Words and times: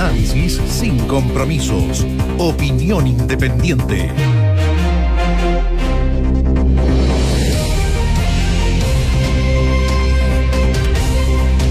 Análisis 0.00 0.54
sin 0.66 0.96
compromisos. 1.06 2.06
Opinión 2.38 3.06
independiente. 3.06 4.08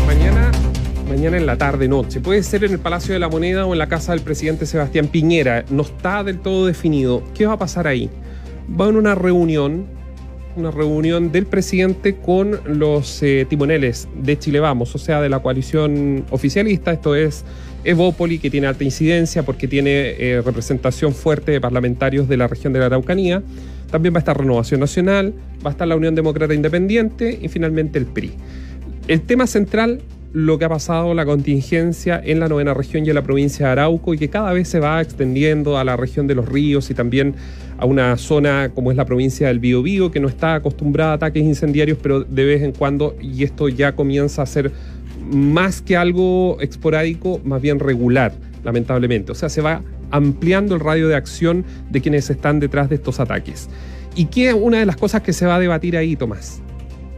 Mañana, 0.06 0.52
mañana 1.10 1.38
en 1.38 1.48
la 1.48 1.58
tarde, 1.58 1.88
noche. 1.88 2.20
Puede 2.22 2.44
ser 2.44 2.64
en 2.66 2.74
el 2.74 2.80
Palacio 2.80 3.16
de 3.16 3.20
la 3.20 3.30
Moneda 3.30 3.66
o 3.66 3.74
en 3.74 3.80
la 3.80 3.90
casa 3.90 4.12
del 4.12 4.22
presidente 4.22 4.68
Sebastián 4.68 5.08
Piñera. 5.08 5.66
No 5.72 5.82
está 5.82 6.24
del 6.24 6.38
todo 6.38 6.68
definido. 6.68 7.24
¿Qué 7.34 7.48
va 7.48 7.54
a 7.54 7.58
pasar 7.58 7.88
ahí? 7.88 8.12
Va 8.80 8.86
a 8.86 8.90
una 8.90 9.16
reunión, 9.16 9.88
una 10.60 10.72
reunión 10.72 11.32
del 11.32 11.46
presidente 11.46 12.16
con 12.16 12.60
los 12.66 13.24
eh, 13.24 13.46
timoneles 13.50 14.08
de 14.16 14.38
Chile 14.38 14.60
Vamos, 14.60 14.94
o 14.94 14.98
sea, 14.98 15.22
de 15.22 15.30
la 15.30 15.40
coalición 15.40 16.26
oficialista. 16.30 16.92
Esto 16.92 17.16
es 17.16 17.46
Evópoli, 17.84 18.40
que 18.40 18.50
tiene 18.50 18.68
alta 18.68 18.84
incidencia 18.84 19.44
porque 19.44 19.68
tiene 19.68 20.16
eh, 20.20 20.42
representación 20.44 21.14
fuerte 21.14 21.52
de 21.52 21.62
parlamentarios 21.62 22.28
de 22.28 22.38
la 22.38 22.48
región 22.48 22.74
de 22.74 22.80
la 22.80 22.88
Araucanía. 22.88 23.42
También 23.90 24.14
va 24.14 24.18
a 24.18 24.20
estar 24.20 24.38
Renovación 24.38 24.80
Nacional, 24.80 25.34
va 25.66 25.70
a 25.70 25.72
estar 25.72 25.88
la 25.88 25.96
Unión 25.96 26.14
Demócrata 26.14 26.54
Independiente 26.54 27.40
y 27.42 27.48
finalmente 27.48 27.98
el 27.98 28.06
PRI. 28.06 28.34
El 29.08 29.22
tema 29.22 29.48
central, 29.48 30.02
lo 30.32 30.60
que 30.60 30.66
ha 30.66 30.70
pasado, 30.70 31.14
la 31.14 31.26
contingencia 31.26 32.22
en 32.24 32.40
la 32.40 32.48
novena 32.48 32.74
región 32.74 33.06
y 33.06 33.10
en 33.10 33.16
la 33.16 33.24
provincia 33.24 33.66
de 33.66 33.72
Arauco 33.72 34.14
y 34.14 34.18
que 34.18 34.30
cada 34.30 34.54
vez 34.54 34.68
se 34.68 34.80
va 34.80 35.02
extendiendo 35.02 35.78
a 35.78 35.84
la 35.84 35.98
región 35.98 36.28
de 36.28 36.36
los 36.36 36.48
ríos 36.48 36.90
y 36.92 36.94
también 36.94 37.36
a 37.78 37.86
una 37.86 38.16
zona 38.18 38.72
como 38.76 38.92
es 38.92 38.98
la 38.98 39.06
provincia 39.06 39.48
del 39.48 39.60
Biobío, 39.60 40.12
que 40.12 40.20
no 40.20 40.28
está 40.28 40.56
acostumbrada 40.56 41.14
a 41.14 41.16
ataques 41.16 41.44
incendiarios, 41.44 41.98
pero 42.02 42.24
de 42.24 42.46
vez 42.46 42.62
en 42.62 42.74
cuando, 42.74 43.16
y 43.22 43.44
esto 43.44 43.70
ya 43.70 43.96
comienza 43.96 44.42
a 44.42 44.46
ser 44.46 44.72
más 45.32 45.82
que 45.82 45.96
algo 45.96 46.58
esporádico, 46.60 47.40
más 47.44 47.62
bien 47.62 47.80
regular, 47.80 48.34
lamentablemente. 48.64 49.32
O 49.32 49.36
sea, 49.36 49.50
se 49.50 49.62
va 49.62 49.82
ampliando 50.12 50.76
el 50.76 50.82
radio 50.82 51.08
de 51.08 51.16
acción 51.16 51.66
de 51.90 52.02
quienes 52.02 52.30
están 52.30 52.60
detrás 52.60 52.90
de 52.90 52.96
estos 52.96 53.20
ataques. 53.20 53.70
¿Y 54.16 54.26
qué 54.26 54.50
es 54.50 54.56
una 54.56 54.80
de 54.80 54.86
las 54.86 54.98
cosas 54.98 55.22
que 55.22 55.34
se 55.34 55.46
va 55.46 55.56
a 55.56 55.60
debatir 55.60 55.96
ahí, 55.96 56.16
Tomás? 56.16 56.62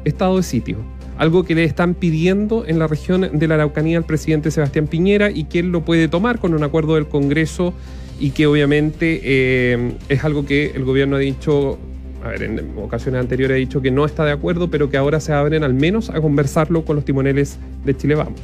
Estado 0.03 0.38
de 0.38 0.44
sitio. 0.44 1.00
Algo 1.22 1.44
que 1.44 1.53
le 1.53 1.64
están 1.66 1.94
pidiendo 1.94 2.66
en 2.66 2.80
la 2.80 2.88
región 2.88 3.30
de 3.31 3.47
la 3.47 3.53
Araucanía 3.53 4.00
al 4.00 4.05
presidente 4.05 4.50
Sebastián 4.50 4.88
Piñera 4.88 5.30
y 5.30 5.44
que 5.44 5.59
él 5.59 5.67
lo 5.67 5.86
puede 5.86 6.08
tomar 6.08 6.39
con 6.39 6.55
un 6.55 6.63
acuerdo 6.63 6.95
del 6.95 7.08
Congreso 7.08 7.75
y 8.19 8.31
que 8.31 8.47
obviamente 8.47 9.22
eh, 9.23 9.91
es 10.09 10.23
algo 10.23 10.47
que 10.47 10.72
el 10.72 10.83
gobierno 10.83 11.17
ha 11.17 11.19
dicho 11.19 11.78
a 12.23 12.30
ver, 12.30 12.41
en 12.41 12.73
ocasiones 12.75 13.22
anteriores 13.22 13.53
ha 13.53 13.59
dicho 13.59 13.83
que 13.83 13.91
no 13.91 14.03
está 14.03 14.25
de 14.25 14.31
acuerdo, 14.31 14.72
pero 14.72 14.89
que 14.89 14.97
ahora 14.97 15.19
se 15.19 15.31
abren 15.31 15.63
al 15.63 15.75
menos 15.75 16.09
a 16.09 16.19
conversarlo 16.19 16.86
con 16.86 16.95
los 16.95 17.05
timoneles 17.05 17.59
de 17.85 17.95
Chile 17.95 18.16
Vamos. 18.16 18.41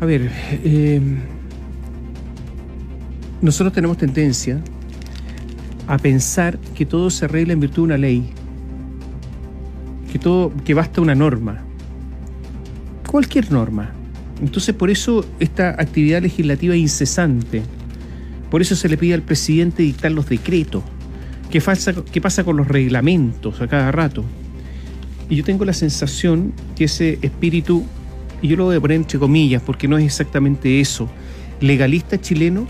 A 0.00 0.04
ver, 0.04 0.32
eh, 0.64 1.00
nosotros 3.40 3.72
tenemos 3.72 3.98
tendencia 3.98 4.60
a 5.86 5.96
pensar 5.96 6.58
que 6.74 6.84
todo 6.84 7.08
se 7.10 7.26
arregla 7.26 7.52
en 7.52 7.60
virtud 7.60 7.82
de 7.82 7.82
una 7.82 7.98
ley, 7.98 8.30
que 10.10 10.18
todo, 10.18 10.52
que 10.64 10.74
basta 10.74 11.00
una 11.00 11.14
norma, 11.14 11.67
cualquier 13.08 13.50
norma. 13.50 13.90
Entonces 14.40 14.74
por 14.74 14.90
eso 14.90 15.24
esta 15.40 15.70
actividad 15.70 16.22
legislativa 16.22 16.76
incesante, 16.76 17.62
por 18.50 18.62
eso 18.62 18.76
se 18.76 18.88
le 18.88 18.96
pide 18.96 19.14
al 19.14 19.22
presidente 19.22 19.82
dictar 19.82 20.12
los 20.12 20.28
decretos. 20.28 20.84
¿Qué 21.50 21.60
pasa, 21.60 21.94
¿Qué 22.12 22.20
pasa 22.20 22.44
con 22.44 22.56
los 22.56 22.68
reglamentos 22.68 23.60
a 23.60 23.66
cada 23.66 23.90
rato? 23.90 24.24
Y 25.30 25.36
yo 25.36 25.44
tengo 25.44 25.64
la 25.64 25.72
sensación 25.72 26.52
que 26.76 26.84
ese 26.84 27.18
espíritu, 27.22 27.84
y 28.42 28.48
yo 28.48 28.56
lo 28.56 28.66
voy 28.66 28.76
a 28.76 28.80
poner 28.80 28.98
entre 28.98 29.18
comillas 29.18 29.62
porque 29.62 29.88
no 29.88 29.98
es 29.98 30.04
exactamente 30.04 30.80
eso, 30.80 31.08
legalista 31.60 32.20
chileno 32.20 32.66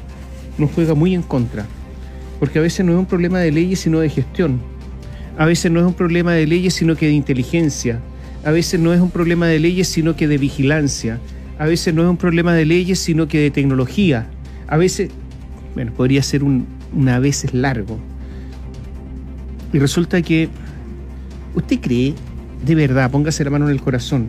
nos 0.57 0.71
juega 0.71 0.95
muy 0.95 1.15
en 1.15 1.23
contra. 1.23 1.67
Porque 2.39 2.61
a 2.61 2.63
veces 2.63 2.87
no 2.87 2.93
es 2.93 2.99
un 2.99 3.07
problema 3.07 3.41
de 3.41 3.51
leyes, 3.51 3.81
sino 3.81 3.99
de 3.99 4.09
gestión. 4.09 4.61
A 5.37 5.47
veces 5.47 5.71
no 5.71 5.81
es 5.81 5.87
un 5.87 5.95
problema 5.95 6.33
de 6.33 6.47
leyes, 6.47 6.75
sino 6.75 6.97
que 6.97 7.07
de 7.07 7.13
inteligencia. 7.13 8.01
A 8.45 8.51
veces 8.51 8.81
no 8.81 8.93
es 8.93 9.01
un 9.01 9.11
problema 9.11 9.47
de 9.47 9.59
leyes, 9.59 9.89
sino 9.89 10.17
que 10.17 10.29
de 10.29 10.39
vigilancia. 10.39 11.19
A 11.59 11.67
veces 11.67 11.95
no 11.95 12.03
es 12.03 12.09
un 12.09 12.17
problema 12.17 12.55
de 12.55 12.65
leyes, 12.65 12.99
sino 12.99 13.29
que 13.29 13.41
de 13.41 13.51
tecnología. 13.51 14.29
A 14.69 14.77
veces, 14.77 15.11
bueno, 15.75 15.93
podría 15.93 16.23
ser 16.23 16.45
un, 16.45 16.67
una 16.95 17.19
veces 17.19 17.53
largo. 17.53 17.99
Y 19.73 19.79
resulta 19.79 20.23
que, 20.23 20.49
¿usted 21.55 21.81
cree, 21.81 22.15
de 22.65 22.75
verdad, 22.75 23.11
póngase 23.11 23.45
la 23.45 23.51
mano 23.51 23.67
en 23.67 23.73
el 23.73 23.81
corazón, 23.81 24.29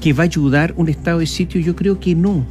que 0.00 0.12
va 0.12 0.24
a 0.24 0.26
ayudar 0.26 0.74
un 0.76 0.88
estado 0.88 1.18
de 1.20 1.26
sitio? 1.26 1.60
Yo 1.60 1.76
creo 1.76 2.00
que 2.00 2.14
no. 2.14 2.44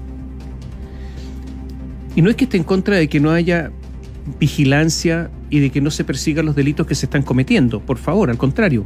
Y 2.16 2.22
no 2.22 2.30
es 2.30 2.36
que 2.36 2.46
esté 2.46 2.58
en 2.58 2.64
contra 2.64 2.96
de 2.96 3.08
que 3.10 3.20
no 3.20 3.32
haya 3.32 3.72
vigilancia 4.40 5.30
y 5.50 5.60
de 5.60 5.70
que 5.70 5.82
no 5.82 5.92
se 5.92 6.04
persigan 6.04 6.46
los 6.46 6.56
delitos 6.56 6.88
que 6.88 6.96
se 6.96 7.06
están 7.06 7.24
cometiendo. 7.24 7.80
Por 7.80 7.98
favor, 7.98 8.30
al 8.30 8.38
contrario, 8.38 8.86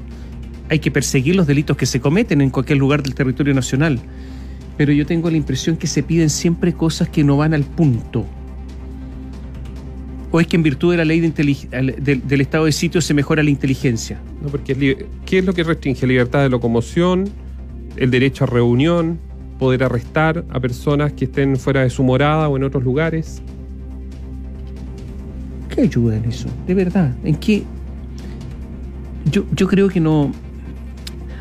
hay 0.71 0.79
que 0.79 0.89
perseguir 0.89 1.35
los 1.35 1.47
delitos 1.47 1.75
que 1.75 1.85
se 1.85 1.99
cometen 1.99 2.39
en 2.39 2.49
cualquier 2.49 2.77
lugar 2.77 3.03
del 3.03 3.13
territorio 3.13 3.53
nacional. 3.53 3.99
Pero 4.77 4.93
yo 4.93 5.05
tengo 5.05 5.29
la 5.29 5.35
impresión 5.35 5.75
que 5.75 5.85
se 5.85 6.01
piden 6.01 6.29
siempre 6.29 6.71
cosas 6.71 7.09
que 7.09 7.25
no 7.25 7.35
van 7.35 7.53
al 7.53 7.63
punto. 7.63 8.25
¿O 10.31 10.39
es 10.39 10.47
que 10.47 10.55
en 10.55 10.63
virtud 10.63 10.91
de 10.91 10.97
la 10.97 11.03
ley 11.03 11.19
de 11.19 11.29
del, 11.29 12.23
del, 12.25 12.41
estado 12.41 12.63
de 12.63 12.71
sitio 12.71 13.01
se 13.01 13.13
mejora 13.13 13.43
la 13.43 13.49
inteligencia? 13.49 14.21
No, 14.41 14.47
porque 14.47 15.07
¿qué 15.25 15.39
es 15.39 15.45
lo 15.45 15.53
que 15.53 15.65
restringe? 15.65 16.07
Libertad 16.07 16.43
de 16.43 16.47
locomoción, 16.47 17.27
el 17.97 18.09
derecho 18.09 18.45
a 18.45 18.47
reunión, 18.47 19.19
poder 19.59 19.83
arrestar 19.83 20.45
a 20.49 20.59
personas 20.61 21.11
que 21.11 21.25
estén 21.25 21.57
fuera 21.57 21.81
de 21.81 21.89
su 21.89 22.01
morada 22.01 22.47
o 22.47 22.55
en 22.55 22.63
otros 22.63 22.81
lugares. 22.81 23.41
¿Qué 25.75 25.81
ayuda 25.81 26.15
en 26.15 26.23
eso? 26.29 26.47
De 26.65 26.73
verdad, 26.75 27.13
¿en 27.25 27.35
qué? 27.35 27.63
Yo, 29.29 29.43
yo 29.53 29.67
creo 29.67 29.89
que 29.89 29.99
no... 29.99 30.31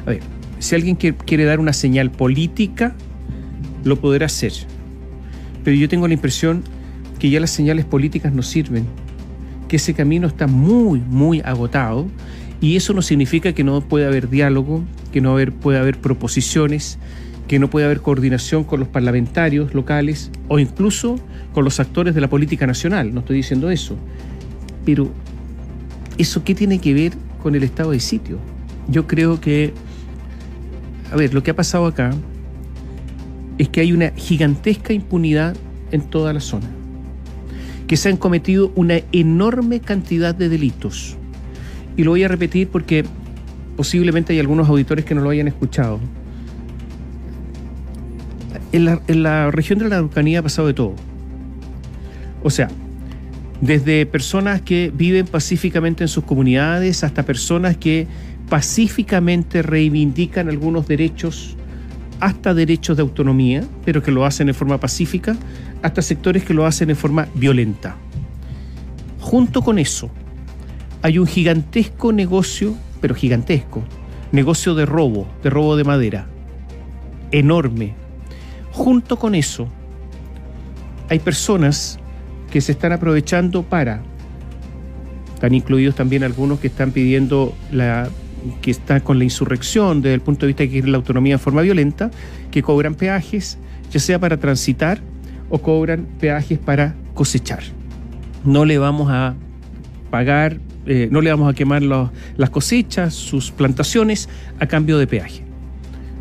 A 0.06 0.10
ver, 0.10 0.20
si 0.58 0.74
alguien 0.74 0.96
quiere 0.96 1.44
dar 1.44 1.60
una 1.60 1.72
señal 1.72 2.10
política, 2.10 2.94
lo 3.84 4.00
podrá 4.00 4.26
hacer. 4.26 4.52
Pero 5.64 5.76
yo 5.76 5.88
tengo 5.88 6.08
la 6.08 6.14
impresión 6.14 6.62
que 7.18 7.30
ya 7.30 7.40
las 7.40 7.50
señales 7.50 7.84
políticas 7.84 8.32
no 8.32 8.42
sirven, 8.42 8.86
que 9.68 9.76
ese 9.76 9.94
camino 9.94 10.26
está 10.26 10.46
muy, 10.46 11.00
muy 11.00 11.40
agotado 11.40 12.06
y 12.60 12.76
eso 12.76 12.92
no 12.92 13.02
significa 13.02 13.52
que 13.52 13.64
no 13.64 13.80
pueda 13.80 14.08
haber 14.08 14.28
diálogo, 14.28 14.82
que 15.12 15.20
no 15.20 15.32
haber, 15.32 15.52
haber 15.64 15.98
proposiciones, 15.98 16.98
que 17.48 17.58
no 17.58 17.68
puede 17.68 17.86
haber 17.86 18.00
coordinación 18.00 18.64
con 18.64 18.80
los 18.80 18.88
parlamentarios 18.88 19.74
locales 19.74 20.30
o 20.48 20.58
incluso 20.58 21.16
con 21.52 21.64
los 21.64 21.80
actores 21.80 22.14
de 22.14 22.20
la 22.20 22.28
política 22.28 22.66
nacional. 22.66 23.12
No 23.14 23.20
estoy 23.20 23.36
diciendo 23.36 23.70
eso. 23.70 23.96
Pero, 24.84 25.10
¿eso 26.16 26.44
qué 26.44 26.54
tiene 26.54 26.78
que 26.78 26.94
ver 26.94 27.12
con 27.42 27.54
el 27.54 27.62
estado 27.62 27.90
de 27.92 28.00
sitio? 28.00 28.38
Yo 28.88 29.06
creo 29.06 29.40
que, 29.40 29.72
a 31.10 31.16
ver, 31.16 31.34
lo 31.34 31.42
que 31.42 31.50
ha 31.50 31.56
pasado 31.56 31.86
acá 31.86 32.12
es 33.58 33.68
que 33.68 33.80
hay 33.80 33.92
una 33.92 34.10
gigantesca 34.16 34.92
impunidad 34.92 35.56
en 35.90 36.02
toda 36.02 36.32
la 36.32 36.40
zona, 36.40 36.68
que 37.86 37.96
se 37.96 38.08
han 38.08 38.16
cometido 38.16 38.72
una 38.76 39.00
enorme 39.12 39.80
cantidad 39.80 40.34
de 40.34 40.48
delitos. 40.48 41.16
Y 41.96 42.04
lo 42.04 42.12
voy 42.12 42.22
a 42.22 42.28
repetir 42.28 42.68
porque 42.68 43.04
posiblemente 43.76 44.32
hay 44.32 44.38
algunos 44.38 44.68
auditores 44.68 45.04
que 45.04 45.14
no 45.14 45.20
lo 45.20 45.30
hayan 45.30 45.48
escuchado. 45.48 45.98
En 48.72 48.84
la, 48.84 49.02
en 49.08 49.22
la 49.22 49.50
región 49.50 49.78
de 49.80 49.88
la 49.88 49.96
Araucanía 49.96 50.38
ha 50.38 50.42
pasado 50.42 50.68
de 50.68 50.74
todo. 50.74 50.94
O 52.42 52.50
sea, 52.50 52.68
desde 53.60 54.06
personas 54.06 54.62
que 54.62 54.90
viven 54.94 55.26
pacíficamente 55.26 56.04
en 56.04 56.08
sus 56.08 56.24
comunidades 56.24 57.04
hasta 57.04 57.24
personas 57.24 57.76
que 57.76 58.06
pacíficamente 58.50 59.62
reivindican 59.62 60.48
algunos 60.48 60.86
derechos, 60.86 61.56
hasta 62.18 62.52
derechos 62.52 62.96
de 62.96 63.02
autonomía, 63.02 63.64
pero 63.84 64.02
que 64.02 64.10
lo 64.10 64.26
hacen 64.26 64.48
en 64.48 64.54
forma 64.54 64.78
pacífica, 64.78 65.36
hasta 65.82 66.02
sectores 66.02 66.44
que 66.44 66.52
lo 66.52 66.66
hacen 66.66 66.90
en 66.90 66.96
forma 66.96 67.28
violenta. 67.34 67.96
Junto 69.20 69.62
con 69.62 69.78
eso, 69.78 70.10
hay 71.00 71.18
un 71.18 71.26
gigantesco 71.26 72.12
negocio, 72.12 72.74
pero 73.00 73.14
gigantesco, 73.14 73.82
negocio 74.32 74.74
de 74.74 74.84
robo, 74.84 75.28
de 75.42 75.48
robo 75.48 75.76
de 75.76 75.84
madera, 75.84 76.26
enorme. 77.30 77.94
Junto 78.72 79.16
con 79.16 79.36
eso, 79.36 79.68
hay 81.08 81.20
personas 81.20 82.00
que 82.50 82.60
se 82.60 82.72
están 82.72 82.92
aprovechando 82.92 83.62
para, 83.62 84.02
están 85.34 85.54
incluidos 85.54 85.94
también 85.94 86.24
algunos 86.24 86.58
que 86.58 86.66
están 86.66 86.90
pidiendo 86.90 87.54
la 87.70 88.10
que 88.62 88.70
está 88.70 89.00
con 89.00 89.18
la 89.18 89.24
insurrección 89.24 90.02
desde 90.02 90.14
el 90.14 90.20
punto 90.20 90.46
de 90.46 90.48
vista 90.48 90.62
de 90.62 90.70
que 90.70 90.82
la 90.88 90.96
autonomía 90.96 91.34
en 91.34 91.40
forma 91.40 91.62
violenta, 91.62 92.10
que 92.50 92.62
cobran 92.62 92.94
peajes, 92.94 93.58
ya 93.90 94.00
sea 94.00 94.18
para 94.18 94.36
transitar 94.38 95.00
o 95.48 95.58
cobran 95.58 96.06
peajes 96.20 96.58
para 96.58 96.94
cosechar. 97.14 97.60
No 98.44 98.64
le 98.64 98.78
vamos 98.78 99.08
a 99.10 99.34
pagar, 100.10 100.58
eh, 100.86 101.08
no 101.10 101.20
le 101.20 101.30
vamos 101.30 101.50
a 101.50 101.54
quemar 101.54 101.82
las 101.82 102.50
cosechas, 102.50 103.14
sus 103.14 103.50
plantaciones, 103.50 104.28
a 104.58 104.66
cambio 104.66 104.96
de 104.98 105.06
peaje. 105.06 105.42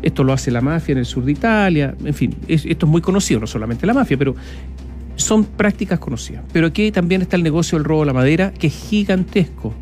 Esto 0.02 0.24
lo 0.24 0.32
hace 0.32 0.50
la 0.50 0.60
mafia 0.60 0.92
en 0.92 0.98
el 0.98 1.06
sur 1.06 1.24
de 1.24 1.32
Italia, 1.32 1.94
en 2.04 2.14
fin, 2.14 2.34
es- 2.48 2.64
esto 2.64 2.86
es 2.86 2.90
muy 2.92 3.00
conocido, 3.02 3.40
no 3.40 3.46
solamente 3.46 3.86
la 3.86 3.94
mafia, 3.94 4.16
pero 4.16 4.34
son 5.16 5.44
prácticas 5.44 5.98
conocidas. 5.98 6.42
Pero 6.52 6.66
aquí 6.68 6.90
también 6.90 7.20
está 7.22 7.36
el 7.36 7.42
negocio 7.42 7.76
del 7.78 7.84
robo 7.84 8.00
de 8.00 8.06
la 8.06 8.12
madera, 8.14 8.52
que 8.52 8.68
es 8.68 8.74
gigantesco. 8.74 9.74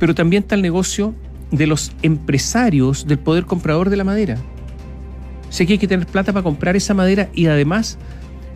Pero 0.00 0.14
también 0.14 0.42
está 0.44 0.54
el 0.54 0.62
negocio 0.62 1.14
de 1.50 1.66
los 1.66 1.92
empresarios 2.02 3.06
del 3.06 3.18
poder 3.18 3.44
comprador 3.44 3.90
de 3.90 3.96
la 3.96 4.04
madera. 4.04 4.36
Sé 5.50 5.66
que 5.66 5.74
hay 5.74 5.78
que 5.78 5.88
tener 5.88 6.06
plata 6.06 6.32
para 6.32 6.42
comprar 6.42 6.76
esa 6.76 6.94
madera 6.94 7.28
y 7.34 7.46
además 7.46 7.98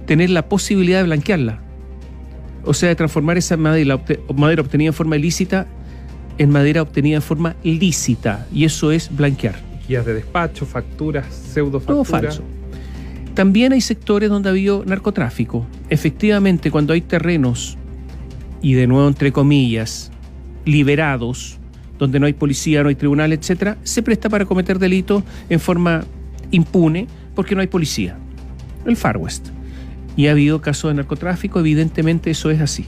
tener 0.07 0.31
la 0.31 0.49
posibilidad 0.49 0.99
de 0.99 1.05
blanquearla. 1.05 1.61
O 2.65 2.75
sea, 2.75 2.91
de 2.91 2.95
transformar 2.95 3.39
esa 3.39 3.57
madera, 3.57 4.01
madera 4.35 4.63
obtenida 4.63 4.89
en 4.89 4.95
forma 4.95 5.17
ilícita 5.17 5.67
en 6.39 6.51
madera 6.51 6.83
obtenida 6.83 7.17
en 7.17 7.23
forma 7.23 7.57
lícita. 7.63 8.47
Y 8.53 8.65
eso 8.65 8.93
es 8.93 9.15
blanquear. 9.15 9.57
Guías 9.89 10.07
de 10.07 10.15
despacho, 10.15 10.67
facturas, 10.67 11.27
pseudo 11.35 11.81
Todo 11.81 12.05
falso. 12.05 12.43
También 13.35 13.73
hay 13.73 13.81
sectores 13.81 14.29
donde 14.29 14.49
ha 14.49 14.53
habido 14.53 14.85
narcotráfico. 14.85 15.67
Efectivamente, 15.89 16.71
cuando 16.71 16.93
hay 16.93 17.01
terrenos, 17.01 17.79
y 18.61 18.75
de 18.75 18.87
nuevo 18.87 19.09
entre 19.09 19.33
comillas, 19.33 20.11
liberados, 20.65 21.59
donde 22.03 22.19
no 22.19 22.27
hay 22.27 22.33
policía, 22.33 22.83
no 22.83 22.89
hay 22.89 22.97
tribunal, 22.97 23.33
etcétera, 23.33 23.77
se 23.85 24.03
presta 24.03 24.29
para 24.29 24.45
cometer 24.45 24.81
delitos 24.81 25.23
en 25.49 25.61
forma 25.61 26.03
impune 26.51 27.07
porque 27.37 27.55
no 27.55 27.61
hay 27.61 27.69
policía. 27.69 28.17
El 28.85 28.97
Far 28.97 29.19
West. 29.19 29.51
Y 30.17 30.27
ha 30.27 30.33
habido 30.33 30.61
casos 30.61 30.91
de 30.91 30.95
narcotráfico, 30.97 31.61
evidentemente 31.61 32.33
eso 32.33 32.51
es 32.51 32.61
así. 32.61 32.85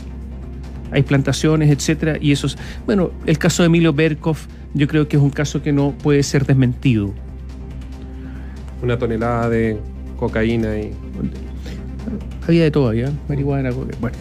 Hay 0.90 1.02
plantaciones, 1.02 1.70
etcétera, 1.70 2.18
y 2.20 2.32
eso 2.32 2.48
es. 2.48 2.58
Bueno, 2.86 3.12
el 3.24 3.38
caso 3.38 3.62
de 3.62 3.68
Emilio 3.68 3.92
Berkov, 3.92 4.36
yo 4.74 4.88
creo 4.88 5.06
que 5.06 5.16
es 5.16 5.22
un 5.22 5.30
caso 5.30 5.62
que 5.62 5.72
no 5.72 5.92
puede 5.92 6.24
ser 6.24 6.44
desmentido. 6.44 7.14
Una 8.82 8.98
tonelada 8.98 9.48
de 9.48 9.78
cocaína 10.18 10.76
y 10.76 10.90
Había 12.48 12.64
de 12.64 12.70
todo, 12.72 12.88
había 12.88 13.12
marihuana, 13.28 13.70
coca- 13.70 13.96
bueno. 14.00 14.16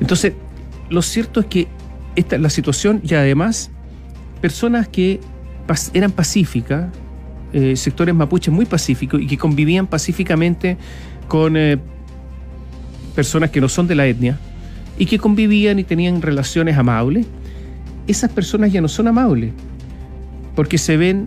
Entonces, 0.00 0.34
lo 0.90 1.00
cierto 1.00 1.40
es 1.40 1.46
que 1.46 1.66
esta 2.14 2.36
es 2.36 2.42
la 2.42 2.50
situación 2.50 3.00
y 3.02 3.14
además 3.14 3.70
personas 4.44 4.88
que 4.88 5.20
eran 5.94 6.12
pacíficas, 6.12 6.92
eh, 7.54 7.76
sectores 7.76 8.14
mapuches 8.14 8.52
muy 8.52 8.66
pacíficos 8.66 9.22
y 9.22 9.26
que 9.26 9.38
convivían 9.38 9.86
pacíficamente 9.86 10.76
con 11.28 11.56
eh, 11.56 11.78
personas 13.14 13.48
que 13.48 13.62
no 13.62 13.70
son 13.70 13.86
de 13.86 13.94
la 13.94 14.06
etnia 14.06 14.38
y 14.98 15.06
que 15.06 15.18
convivían 15.18 15.78
y 15.78 15.84
tenían 15.84 16.20
relaciones 16.20 16.76
amables, 16.76 17.24
esas 18.06 18.30
personas 18.32 18.70
ya 18.70 18.82
no 18.82 18.88
son 18.88 19.08
amables 19.08 19.54
porque 20.54 20.76
se 20.76 20.98
ven 20.98 21.26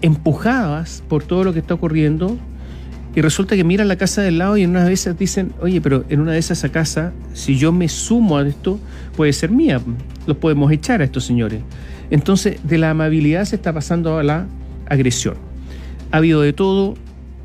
empujadas 0.00 1.02
por 1.06 1.22
todo 1.22 1.44
lo 1.44 1.52
que 1.52 1.58
está 1.58 1.74
ocurriendo 1.74 2.38
y 3.16 3.20
resulta 3.20 3.54
que 3.54 3.62
miran 3.62 3.86
la 3.86 3.96
casa 3.96 4.22
del 4.22 4.38
lado 4.38 4.56
y 4.56 4.64
en 4.64 4.70
unas 4.70 4.88
veces 4.88 5.16
dicen, 5.16 5.52
oye, 5.60 5.80
pero 5.80 6.04
en 6.08 6.20
una 6.20 6.32
de 6.32 6.38
esas 6.38 6.58
esa 6.58 6.70
casa, 6.70 7.12
si 7.32 7.56
yo 7.56 7.70
me 7.70 7.88
sumo 7.88 8.38
a 8.38 8.46
esto, 8.46 8.80
puede 9.16 9.32
ser 9.32 9.50
mía. 9.50 9.80
Los 10.26 10.36
podemos 10.38 10.72
echar 10.72 11.00
a 11.00 11.04
estos 11.04 11.24
señores. 11.24 11.60
Entonces, 12.10 12.58
de 12.64 12.78
la 12.78 12.90
amabilidad 12.90 13.44
se 13.44 13.56
está 13.56 13.72
pasando 13.72 14.18
a 14.18 14.24
la 14.24 14.46
agresión. 14.88 15.36
Ha 16.10 16.16
habido 16.16 16.40
de 16.40 16.52
todo 16.52 16.94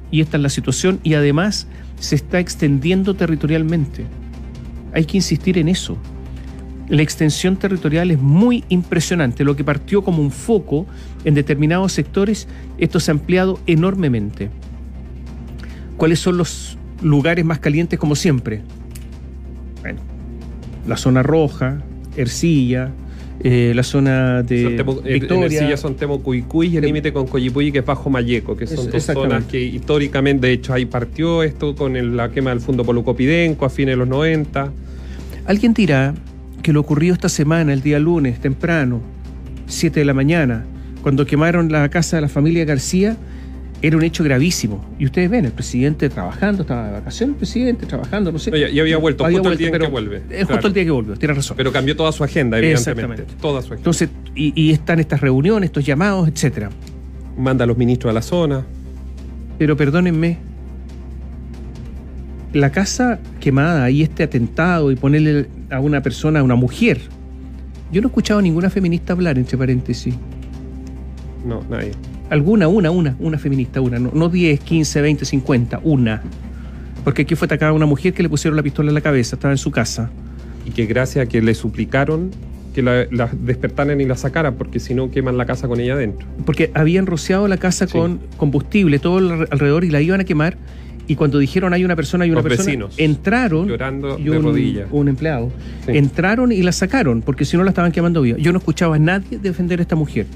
y 0.10 0.21
esta 0.21 0.38
es 0.38 0.44
la 0.44 0.50
situación 0.50 1.00
y 1.04 1.13
además 1.13 1.68
se 2.00 2.15
está 2.15 2.39
extendiendo 2.39 3.13
territorialmente. 3.13 4.06
Hay 4.94 5.06
que 5.06 5.18
insistir 5.18 5.60
en 5.60 5.69
eso. 5.69 5.98
La 6.88 7.04
extensión 7.04 7.57
territorial 7.57 8.10
es 8.10 8.19
muy 8.19 8.63
impresionante. 8.69 9.44
Lo 9.44 9.56
que 9.56 9.63
partió 9.63 10.04
como 10.04 10.24
un 10.24 10.31
foco 10.31 10.88
en 11.25 11.36
determinados 11.36 11.94
sectores, 11.94 12.48
esto 12.80 13.00
se 13.00 13.12
ha 13.12 13.13
ampliado 13.13 13.60
enormemente 13.68 14.50
cuáles 16.00 16.19
son 16.19 16.38
los 16.38 16.78
lugares 17.04 17.46
más 17.46 17.60
calientes 17.60 18.00
como 18.00 18.16
siempre. 18.16 18.62
Bueno, 19.81 20.00
la 20.88 20.98
zona 20.98 21.22
roja, 21.24 21.81
Ercilla, 22.18 22.90
eh, 23.42 23.72
la 23.75 23.84
zona 23.84 24.42
de 24.44 24.78
Temo- 24.78 25.01
en- 25.06 25.13
Victoria. 25.13 25.46
Ercilla 25.46 25.78
son 25.78 25.96
Temo 25.96 26.19
Cuicuy 26.22 26.68
y 26.68 26.78
el 26.78 26.86
límite 26.86 27.13
con 27.13 27.28
Coyipulli, 27.28 27.72
que 27.72 27.80
es 27.80 27.86
Bajo 27.86 28.10
Mayeco, 28.10 28.56
que 28.57 28.66
son 28.68 28.88
Es- 28.88 28.92
dos 29.07 29.16
zonas 29.16 29.44
que 29.46 29.62
históricamente, 29.62 30.48
de 30.48 30.54
hecho, 30.54 30.74
ahí 30.74 30.86
partió 30.86 31.44
esto 31.44 31.75
con 31.75 31.96
el- 31.96 32.18
la 32.18 32.30
quema 32.31 32.50
del 32.50 32.60
Fundo 32.60 32.84
Polucopidenco 32.84 33.66
a 33.66 33.69
fines 33.69 33.94
de 33.94 33.98
los 33.98 34.07
90. 34.07 34.72
Alguien 35.46 35.74
dirá 35.74 36.13
que 36.62 36.74
lo 36.74 36.81
ocurrido 36.81 37.13
esta 37.13 37.30
semana, 37.30 37.72
el 37.72 37.81
día 37.81 38.00
lunes, 38.00 38.40
temprano, 38.40 39.01
7 39.68 40.00
de 40.01 40.06
la 40.06 40.13
mañana, 40.13 40.66
cuando 41.01 41.25
quemaron 41.25 41.72
la 41.72 41.88
casa 41.90 42.18
de 42.18 42.22
la 42.24 42.28
familia 42.30 42.66
García, 42.66 43.16
era 43.81 43.95
un 43.97 44.03
hecho 44.03 44.23
gravísimo. 44.23 44.83
Y 44.99 45.05
ustedes 45.05 45.29
ven, 45.29 45.45
el 45.45 45.51
presidente 45.51 46.09
trabajando, 46.09 46.63
estaba 46.63 46.87
de 46.87 46.91
vacaciones, 46.93 47.33
el 47.35 47.37
presidente 47.37 47.85
trabajando, 47.85 48.31
no 48.31 48.39
sé. 48.39 48.51
No, 48.51 48.57
ya- 48.57 48.69
ya 48.69 48.81
había 48.81 48.97
vuelto, 48.97 49.23
Había 49.25 49.37
justo 49.39 49.51
el 49.51 49.57
día 49.57 49.67
en 49.69 49.79
que 49.79 49.87
vuelve, 49.87 50.17
Es 50.29 50.39
justo 50.39 50.47
claro. 50.47 50.67
el 50.67 50.73
día 50.73 50.83
que 50.85 50.91
volvió, 50.91 51.13
tiene 51.15 51.33
razón. 51.33 51.55
Pero 51.57 51.71
cambió 51.71 51.95
toda 51.95 52.11
su 52.11 52.23
agenda, 52.23 52.57
evidentemente. 52.57 53.01
Exactamente. 53.01 53.41
Toda 53.41 53.61
su 53.61 53.67
agenda. 53.67 53.79
Entonces, 53.81 54.09
y, 54.35 54.53
y 54.61 54.71
están 54.71 54.99
estas 54.99 55.21
reuniones, 55.21 55.67
estos 55.69 55.85
llamados, 55.85 56.27
etcétera. 56.27 56.69
Manda 57.37 57.63
a 57.63 57.67
los 57.67 57.77
ministros 57.77 58.11
a 58.11 58.13
la 58.13 58.21
zona. 58.21 58.65
Pero 59.57 59.77
perdónenme, 59.77 60.37
la 62.53 62.71
casa 62.71 63.19
quemada 63.39 63.89
y 63.91 64.01
este 64.01 64.23
atentado 64.23 64.91
y 64.91 64.95
ponerle 64.95 65.47
a 65.69 65.79
una 65.79 66.01
persona, 66.01 66.39
a 66.39 66.43
una 66.43 66.55
mujer. 66.55 66.99
Yo 67.91 68.01
no 68.01 68.07
he 68.07 68.09
escuchado 68.09 68.39
a 68.39 68.41
ninguna 68.43 68.69
feminista 68.69 69.13
hablar, 69.13 69.37
entre 69.37 69.57
paréntesis. 69.57 70.15
No, 71.45 71.63
nadie. 71.69 71.91
Alguna, 72.29 72.67
una, 72.67 72.91
una, 72.91 73.15
una 73.19 73.37
feminista, 73.37 73.81
una. 73.81 73.99
No, 73.99 74.11
no 74.13 74.29
10, 74.29 74.59
15, 74.59 75.01
20, 75.01 75.25
50, 75.25 75.79
una. 75.83 76.21
Porque 77.03 77.23
aquí 77.23 77.35
fue 77.35 77.45
atacada 77.45 77.73
una 77.73 77.85
mujer 77.85 78.13
que 78.13 78.21
le 78.23 78.29
pusieron 78.29 78.55
la 78.55 78.63
pistola 78.63 78.89
en 78.89 78.95
la 78.95 79.01
cabeza, 79.01 79.35
estaba 79.35 79.53
en 79.53 79.57
su 79.57 79.71
casa. 79.71 80.09
Y 80.65 80.71
que 80.71 80.85
gracias 80.85 81.25
a 81.25 81.29
que 81.29 81.41
le 81.41 81.53
suplicaron 81.55 82.31
que 82.75 82.83
la, 82.83 83.05
la 83.09 83.29
despertaran 83.33 83.99
y 83.99 84.05
la 84.05 84.15
sacaran, 84.15 84.53
porque 84.55 84.79
si 84.79 84.93
no 84.93 85.09
queman 85.09 85.37
la 85.37 85.45
casa 85.45 85.67
con 85.67 85.79
ella 85.79 85.93
adentro. 85.93 86.27
Porque 86.45 86.69
habían 86.75 87.07
rociado 87.07 87.47
la 87.47 87.57
casa 87.57 87.87
Sí. 87.87 87.93
con 87.93 88.19
combustible, 88.37 88.99
todo 88.99 89.17
alrededor, 89.17 89.83
y 89.85 89.89
la 89.89 90.01
iban 90.01 90.19
a 90.21 90.23
quemar. 90.23 90.55
Y 91.07 91.15
cuando 91.15 91.39
dijeron 91.39 91.73
hay 91.73 91.83
una 91.83 91.95
persona, 91.95 92.25
hay 92.25 92.29
una 92.29 92.41
Los 92.41 92.47
persona, 92.47 92.65
vecinos, 92.67 92.93
entraron. 92.99 93.67
llorando 93.67 94.19
y 94.19 94.25
de 94.25 94.37
rodillas. 94.37 94.87
un 94.91 95.07
empleado. 95.07 95.51
Sí. 95.87 95.93
Entraron 95.97 96.51
y 96.51 96.61
la 96.61 96.71
sacaron, 96.71 97.23
porque 97.23 97.45
si 97.45 97.57
no 97.57 97.63
la 97.63 97.69
estaban 97.71 97.91
quemando 97.91 98.21
viva. 98.21 98.37
Yo 98.37 98.51
no 98.51 98.59
escuchaba 98.59 98.97
a 98.97 98.99
nadie 98.99 99.39
defender 99.39 99.79
a 99.79 99.81
esta 99.81 99.95
mujer. 99.95 100.27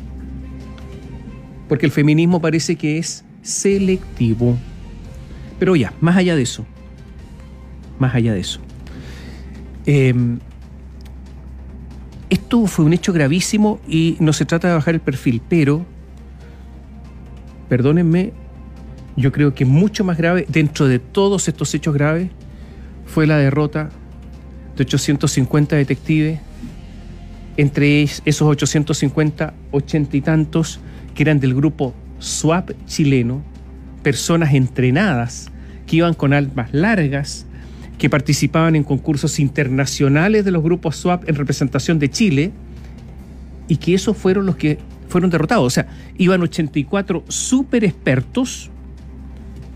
Porque 1.74 1.88
el 1.88 1.92
feminismo 1.92 2.40
parece 2.40 2.76
que 2.76 3.00
es 3.00 3.26
selectivo. 3.42 4.56
Pero 5.58 5.76
ya, 5.76 5.92
más 6.02 6.16
allá 6.18 6.36
de 6.36 6.44
eso. 6.44 6.68
Más 7.98 8.14
allá 8.14 8.32
de 8.36 8.42
eso. 8.42 8.60
Eh, 9.88 10.14
esto 12.30 12.68
fue 12.68 12.86
un 12.86 12.94
hecho 12.94 13.12
gravísimo 13.12 13.80
y 13.88 14.18
no 14.20 14.34
se 14.34 14.46
trata 14.46 14.68
de 14.68 14.76
bajar 14.76 14.94
el 14.94 15.00
perfil, 15.00 15.42
pero, 15.50 15.84
perdónenme, 17.70 18.34
yo 19.16 19.32
creo 19.32 19.56
que 19.56 19.66
mucho 19.66 20.04
más 20.04 20.16
grave, 20.20 20.46
dentro 20.48 20.88
de 20.88 21.00
todos 21.00 21.48
estos 21.48 21.74
hechos 21.74 21.96
graves, 21.96 22.30
fue 23.08 23.26
la 23.26 23.38
derrota 23.40 23.90
de 24.78 24.84
850 24.84 25.76
detectives, 25.76 26.40
entre 27.58 28.04
es- 28.04 28.22
esos 28.26 28.48
850, 28.48 29.56
ochenta 29.72 30.16
y 30.16 30.22
tantos 30.22 30.80
que 31.14 31.24
eran 31.24 31.40
del 31.40 31.54
grupo 31.54 31.94
SWAP 32.20 32.72
chileno, 32.86 33.42
personas 34.02 34.54
entrenadas 34.54 35.52
que 35.88 35.98
iban 35.98 36.14
con 36.14 36.34
armas 36.34 36.74
largas, 36.74 37.46
que 37.98 38.10
participaban 38.10 38.76
en 38.76 38.84
concursos 38.84 39.40
internacionales 39.40 40.46
de 40.46 40.52
los 40.52 40.64
grupos 40.64 40.98
SWAP 40.98 41.30
en 41.30 41.36
representación 41.36 42.00
de 42.00 42.10
Chile, 42.10 42.52
y 43.68 43.78
que 43.78 43.94
esos 43.94 44.18
fueron 44.18 44.46
los 44.46 44.56
que 44.56 44.78
fueron 45.08 45.30
derrotados. 45.30 45.66
O 45.66 45.70
sea, 45.70 45.88
iban 46.18 46.42
84 46.42 47.24
super 47.28 47.84
expertos 47.84 48.70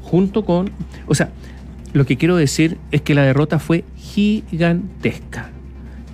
junto 0.01 0.45
con... 0.45 0.71
O 1.07 1.15
sea, 1.15 1.29
lo 1.93 2.05
que 2.05 2.17
quiero 2.17 2.35
decir 2.35 2.77
es 2.91 3.01
que 3.01 3.15
la 3.15 3.23
derrota 3.23 3.59
fue 3.59 3.83
gigantesca. 3.95 5.51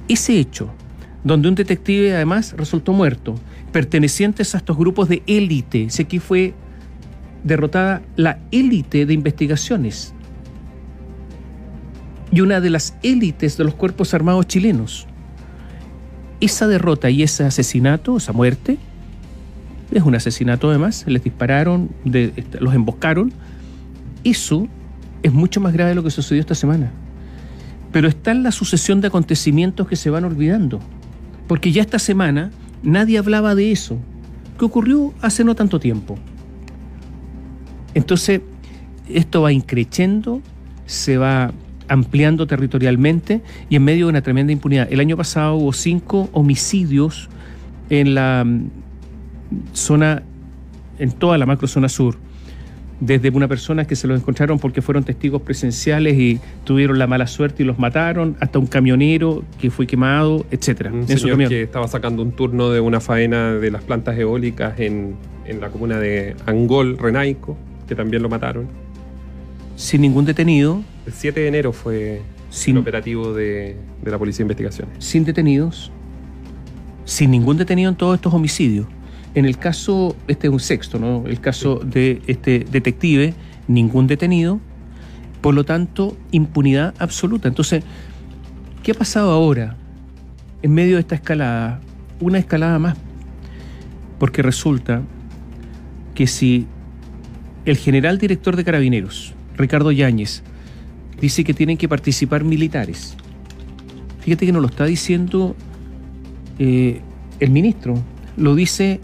Ese 0.08 0.38
hecho, 0.38 0.70
donde 1.24 1.48
un 1.48 1.56
detective 1.56 2.14
además 2.14 2.54
resultó 2.58 2.94
muerto, 2.94 3.36
pertenecientes 3.74 4.56
a 4.56 4.60
estos 4.60 4.78
grupos 4.78 5.10
de 5.10 5.22
élite, 5.28 5.90
si 5.90 6.04
aquí 6.04 6.20
fue 6.20 6.54
derrotada 7.44 8.02
la 8.16 8.40
élite 8.52 9.06
de 9.06 9.14
investigaciones 9.14 10.14
y 12.32 12.40
una 12.42 12.62
de 12.62 12.70
las 12.70 12.96
élites 13.04 13.58
de 13.58 13.66
los 13.66 13.76
cuerpos 13.76 14.14
armados 14.14 14.48
chilenos. 14.48 15.08
Esa 16.40 16.68
derrota 16.68 17.10
y 17.10 17.22
ese 17.24 17.44
asesinato, 17.44 18.16
esa 18.18 18.32
muerte, 18.34 18.78
es 19.92 20.04
un 20.04 20.16
asesinato 20.16 20.70
además, 20.70 21.04
les 21.08 21.24
dispararon, 21.24 21.90
de- 22.06 22.34
est- 22.36 22.56
los 22.60 22.74
emboscaron. 22.74 23.32
Eso 24.24 24.68
es 25.22 25.32
mucho 25.34 25.62
más 25.62 25.74
grave 25.74 25.90
de 25.90 25.96
lo 25.96 26.04
que 26.04 26.10
sucedió 26.12 26.42
esta 26.42 26.56
semana. 26.56 26.92
Pero 27.92 28.08
está 28.08 28.32
en 28.32 28.42
la 28.44 28.52
sucesión 28.52 29.02
de 29.02 29.08
acontecimientos 29.10 29.88
que 29.88 29.96
se 29.96 30.10
van 30.10 30.26
olvidando. 30.26 30.80
Porque 31.48 31.72
ya 31.72 31.82
esta 31.82 32.00
semana 32.00 32.50
nadie 32.84 33.18
hablaba 33.18 33.56
de 33.56 33.72
eso, 33.72 33.98
que 34.58 34.66
ocurrió 34.66 35.14
hace 35.22 35.44
no 35.44 35.56
tanto 35.56 35.80
tiempo. 35.80 36.18
Entonces, 37.94 38.42
esto 39.10 39.42
va 39.42 39.52
increciendo, 39.52 40.42
se 40.86 41.18
va 41.18 41.52
ampliando 41.88 42.48
territorialmente 42.48 43.42
y 43.70 43.76
en 43.76 43.84
medio 43.84 44.06
de 44.06 44.12
una 44.12 44.22
tremenda 44.22 44.54
impunidad. 44.54 44.88
El 44.92 45.00
año 45.00 45.18
pasado 45.18 45.56
hubo 45.56 45.74
cinco 45.74 46.30
homicidios 46.32 47.30
en 47.90 48.16
la 48.16 48.44
mm, 48.46 48.70
zona, 49.74 50.24
en 51.00 51.12
toda 51.12 51.38
la 51.38 51.46
macro 51.46 51.68
zona 51.68 51.90
sur 51.90 52.23
desde 53.06 53.30
una 53.30 53.48
persona 53.48 53.86
que 53.86 53.96
se 53.96 54.08
los 54.08 54.20
encontraron 54.20 54.60
porque 54.60 54.82
fueron 54.82 55.04
testigos 55.04 55.42
presenciales 55.42 56.18
y 56.18 56.40
tuvieron 56.64 56.98
la 56.98 57.08
mala 57.08 57.28
suerte 57.28 57.64
y 57.64 57.66
los 57.66 57.78
mataron, 57.78 58.38
hasta 58.40 58.60
un 58.60 58.68
camionero 58.68 59.44
que 59.60 59.70
fue 59.70 59.88
quemado, 59.88 60.46
etcétera. 60.52 60.92
Un 60.94 61.08
señor 61.08 61.50
que 61.50 61.64
estaba 61.64 61.88
sacando 61.88 62.24
un 62.24 62.32
turno 62.32 62.70
de 62.70 62.80
una 62.80 63.02
faena 63.02 63.54
de 63.54 63.72
las 63.72 63.84
plantas 63.84 64.18
eólicas 64.18 64.80
en, 64.80 65.16
en 65.46 65.60
la 65.60 65.70
comuna 65.70 66.00
de 66.00 66.36
Angol, 66.46 66.98
Renaico, 66.98 67.58
que 67.88 67.96
también 67.96 68.24
lo 68.24 68.30
mataron. 68.30 68.68
Sin 69.76 70.02
ningún 70.02 70.24
detenido. 70.24 70.82
El 71.06 71.14
7 71.14 71.42
de 71.42 71.48
enero 71.48 71.74
fue 71.74 72.22
sin, 72.50 72.78
el 72.78 72.82
operativo 72.82 73.34
de, 73.34 73.76
de 74.02 74.12
la 74.12 74.18
Policía 74.18 74.40
de 74.40 74.44
Investigaciones. 74.44 75.04
Sin 75.04 75.26
detenidos. 75.26 75.92
Sin 77.04 77.32
ningún 77.32 77.58
detenido 77.58 77.90
en 77.90 77.98
todos 77.98 78.16
estos 78.16 78.34
homicidios. 78.34 78.88
En 79.36 79.46
el 79.46 79.58
caso, 79.58 80.16
este 80.28 80.48
es 80.48 80.54
un 80.54 80.60
sexto, 80.60 81.00
¿no? 81.00 81.24
El 81.26 81.40
caso 81.40 81.80
de 81.84 82.22
este 82.28 82.66
detective, 82.72 83.34
ningún 83.68 84.06
detenido, 84.06 84.60
por 85.42 85.56
lo 85.56 85.66
tanto, 85.66 86.16
impunidad 86.32 86.94
absoluta. 87.00 87.48
Entonces, 87.48 87.84
¿qué 88.84 88.92
ha 88.92 88.96
pasado 88.96 89.32
ahora 89.32 89.76
en 90.62 90.74
medio 90.74 90.96
de 90.96 91.02
esta 91.02 91.16
escalada? 91.16 91.82
Una 92.20 92.38
escalada 92.38 92.78
más. 92.80 92.98
Porque 94.20 94.42
resulta 94.42 95.02
que 96.14 96.28
si 96.28 96.68
el 97.66 97.78
general 97.78 98.20
director 98.20 98.56
de 98.56 98.64
carabineros, 98.64 99.34
Ricardo 99.58 99.92
Yáñez, 99.92 100.44
dice 101.20 101.44
que 101.44 101.54
tienen 101.54 101.78
que 101.78 101.90
participar 101.90 102.44
militares, 102.44 103.16
fíjate 104.22 104.46
que 104.46 104.52
no 104.52 104.60
lo 104.60 104.68
está 104.68 104.86
diciendo 104.86 105.56
eh, 106.60 107.02
el 107.40 107.50
ministro, 107.50 107.96
lo 108.38 108.56
dice 108.56 109.00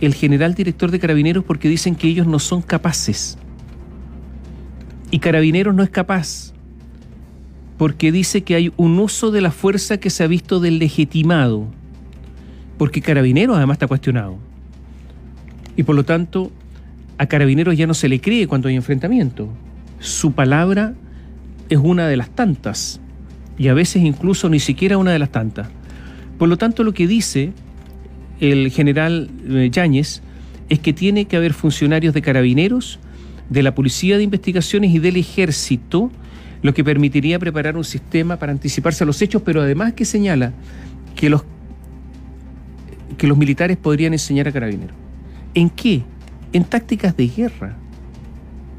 el 0.00 0.14
general 0.14 0.54
director 0.54 0.90
de 0.90 0.98
Carabineros 0.98 1.44
porque 1.44 1.68
dicen 1.68 1.94
que 1.94 2.08
ellos 2.08 2.26
no 2.26 2.38
son 2.38 2.62
capaces. 2.62 3.38
Y 5.10 5.18
Carabineros 5.18 5.74
no 5.74 5.82
es 5.82 5.90
capaz 5.90 6.52
porque 7.80 8.12
dice 8.12 8.42
que 8.42 8.54
hay 8.54 8.72
un 8.76 8.98
uso 8.98 9.30
de 9.30 9.40
la 9.40 9.50
fuerza 9.50 9.96
que 9.96 10.10
se 10.10 10.22
ha 10.22 10.26
visto 10.26 10.60
del 10.60 10.78
legitimado. 10.78 11.66
Porque 12.76 13.00
Carabineros 13.00 13.56
además 13.56 13.76
está 13.76 13.86
cuestionado. 13.86 14.36
Y 15.76 15.82
por 15.82 15.96
lo 15.96 16.04
tanto, 16.04 16.52
a 17.16 17.24
Carabineros 17.24 17.76
ya 17.76 17.86
no 17.86 17.94
se 17.94 18.08
le 18.08 18.20
cree 18.20 18.46
cuando 18.46 18.68
hay 18.68 18.76
enfrentamiento. 18.76 19.48
Su 19.98 20.32
palabra 20.32 20.94
es 21.70 21.78
una 21.78 22.06
de 22.06 22.18
las 22.18 22.28
tantas. 22.28 23.00
Y 23.56 23.68
a 23.68 23.74
veces 23.74 24.02
incluso 24.02 24.48
ni 24.50 24.60
siquiera 24.60 24.98
una 24.98 25.12
de 25.12 25.18
las 25.18 25.30
tantas. 25.30 25.68
Por 26.38 26.50
lo 26.50 26.58
tanto, 26.58 26.84
lo 26.84 26.92
que 26.92 27.06
dice 27.06 27.52
el 28.40 28.70
general 28.70 29.30
eh, 29.48 29.68
Yáñez 29.70 30.22
es 30.68 30.78
que 30.78 30.92
tiene 30.92 31.26
que 31.26 31.36
haber 31.36 31.52
funcionarios 31.52 32.14
de 32.14 32.22
carabineros, 32.22 32.98
de 33.50 33.62
la 33.62 33.74
Policía 33.74 34.16
de 34.16 34.22
Investigaciones 34.22 34.94
y 34.94 34.98
del 34.98 35.16
Ejército, 35.16 36.10
lo 36.62 36.74
que 36.74 36.84
permitiría 36.84 37.38
preparar 37.38 37.76
un 37.76 37.84
sistema 37.84 38.38
para 38.38 38.52
anticiparse 38.52 39.04
a 39.04 39.06
los 39.06 39.20
hechos, 39.20 39.42
pero 39.42 39.60
además 39.60 39.94
que 39.94 40.04
señala 40.04 40.52
que 41.16 41.28
los, 41.28 41.44
que 43.18 43.26
los 43.26 43.36
militares 43.36 43.76
podrían 43.76 44.12
enseñar 44.12 44.48
a 44.48 44.52
carabineros. 44.52 44.94
¿En 45.54 45.68
qué? 45.68 46.02
En 46.52 46.64
tácticas 46.64 47.16
de 47.16 47.28
guerra. 47.28 47.76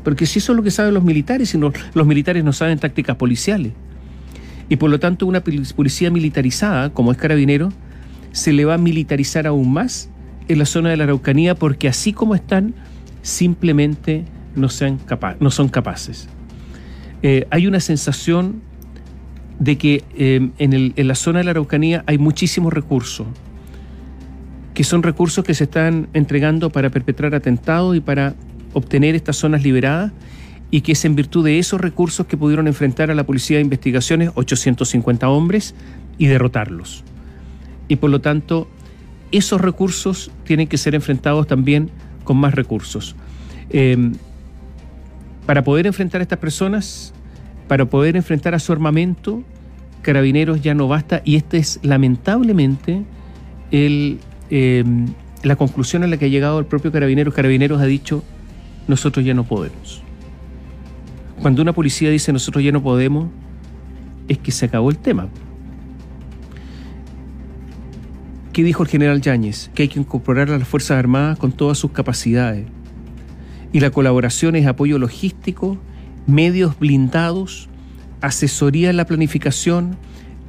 Porque 0.04 0.26
si 0.26 0.40
eso 0.40 0.54
es 0.54 0.58
lo 0.58 0.64
que 0.64 0.72
saben 0.72 0.94
los 0.94 1.04
militares, 1.04 1.50
si 1.50 1.58
los 1.58 2.08
militares 2.08 2.44
no 2.44 2.54
saben 2.54 2.80
tácticas 2.80 3.18
policiales. 3.18 3.74
Y 4.70 4.78
por 4.78 4.90
lo 4.90 5.00
tanto 5.00 5.26
una 5.26 5.44
policía 5.44 6.10
militarizada, 6.10 6.92
como 6.92 7.12
es 7.12 7.18
carabinero, 7.18 7.74
se 8.32 8.54
le 8.54 8.66
va 8.66 8.76
a 8.76 8.78
militarizar 8.78 9.48
aún 9.48 9.74
más 9.74 10.10
en 10.48 10.60
la 10.60 10.66
zona 10.66 10.90
de 10.90 10.98
la 10.98 11.06
Araucanía 11.06 11.56
porque 11.56 11.88
así 11.88 12.14
como 12.14 12.36
están, 12.36 12.74
simplemente 13.22 14.26
no, 14.56 14.70
sean 14.70 15.00
no 15.40 15.52
son 15.52 15.70
capaces. 15.70 16.28
Eh, 17.24 17.46
hay 17.50 17.68
una 17.68 17.80
sensación 17.80 18.62
de 19.60 19.78
que 19.78 20.04
em, 20.18 20.52
en, 20.58 20.94
en 20.96 21.08
la 21.08 21.16
zona 21.16 21.40
de 21.40 21.46
la 21.46 21.52
Araucanía 21.52 22.04
hay 22.08 22.18
muchísimos 22.18 22.74
recursos, 22.74 23.28
que 24.74 24.84
son 24.84 25.04
recursos 25.04 25.44
que 25.44 25.54
se 25.54 25.66
están 25.66 26.08
entregando 26.14 26.70
para 26.70 26.90
perpetrar 26.90 27.36
atentados 27.36 27.96
y 27.96 28.00
para 28.00 28.34
obtener 28.74 29.16
estas 29.16 29.36
zonas 29.36 29.64
liberadas 29.64 30.12
y 30.72 30.82
que 30.82 30.94
es 30.94 31.04
en 31.04 31.16
virtud 31.16 31.44
de 31.46 31.60
esos 31.60 31.82
recursos 31.82 32.26
que 32.26 32.38
pudieron 32.38 32.68
enfrentar 32.68 33.12
a 33.12 33.16
la 33.16 33.26
Policía 33.26 33.58
de 33.58 33.64
Investigaciones 33.64 34.32
850 34.36 35.30
hombres 35.30 35.76
y 36.18 36.28
derrotarlos 36.28 37.04
y 37.92 37.98
por 37.98 38.10
lo 38.10 38.22
tanto 38.22 38.70
esos 39.34 39.60
recursos 39.60 40.32
tienen 40.46 40.68
que 40.68 40.78
ser 40.78 40.96
enfrentados 40.96 41.46
también 41.46 41.92
con 42.24 42.38
más 42.38 42.56
recursos. 42.56 43.18
Em, 43.70 44.14
para 45.46 45.66
poder 45.66 45.88
enfrentar 45.88 46.22
a 46.22 46.24
estas 46.24 46.40
personas, 46.40 47.14
para 47.68 47.84
poder 47.84 48.16
enfrentar 48.16 48.56
a 48.56 48.60
su 48.60 48.72
armamento, 48.72 49.44
Carabineros 50.04 50.62
ya 50.62 50.74
no 50.74 50.88
basta 50.88 51.22
y 51.26 51.36
esta 51.36 51.58
es 51.58 51.82
lamentablemente 51.84 53.04
em, 53.72 55.08
la 55.44 55.58
conclusión 55.58 56.04
a 56.04 56.08
la 56.08 56.16
que 56.16 56.26
ha 56.26 56.30
llegado 56.30 56.60
el 56.60 56.66
propio 56.66 56.94
Carabineros. 56.94 57.34
Carabineros 57.34 57.82
ha 57.82 57.86
dicho, 57.86 58.24
nosotros 58.88 59.26
ya 59.26 59.34
no 59.34 59.44
podemos. 59.44 60.02
Cuando 61.42 61.62
una 61.62 61.74
policía 61.74 62.10
dice 62.10 62.32
nosotros 62.32 62.64
ya 62.64 62.72
no 62.72 62.82
podemos, 62.82 63.28
es 64.30 64.38
que 64.38 64.54
se 64.54 64.68
acabó 64.68 64.90
el 64.92 64.98
tema. 64.98 65.28
¿Qué 68.54 68.66
dijo 68.66 68.84
el 68.84 68.90
general 68.90 69.22
Yáñez? 69.22 69.70
Que 69.74 69.84
hay 69.84 69.88
que 69.88 70.00
incorporar 70.00 70.50
a 70.50 70.58
las 70.58 70.68
Fuerzas 70.68 70.98
Armadas 70.98 71.40
con 71.40 71.54
todas 71.54 71.78
sus 71.78 71.92
capacidades. 71.92 72.66
Y 73.72 73.80
la 73.80 73.92
colaboración 73.92 74.58
es 74.58 74.68
apoyo 74.68 75.00
logístico, 75.00 75.78
medios 76.28 76.78
blindados, 76.78 77.70
asesoría 78.20 78.90
en 78.90 78.98
la 78.98 79.06
planificación, 79.06 79.96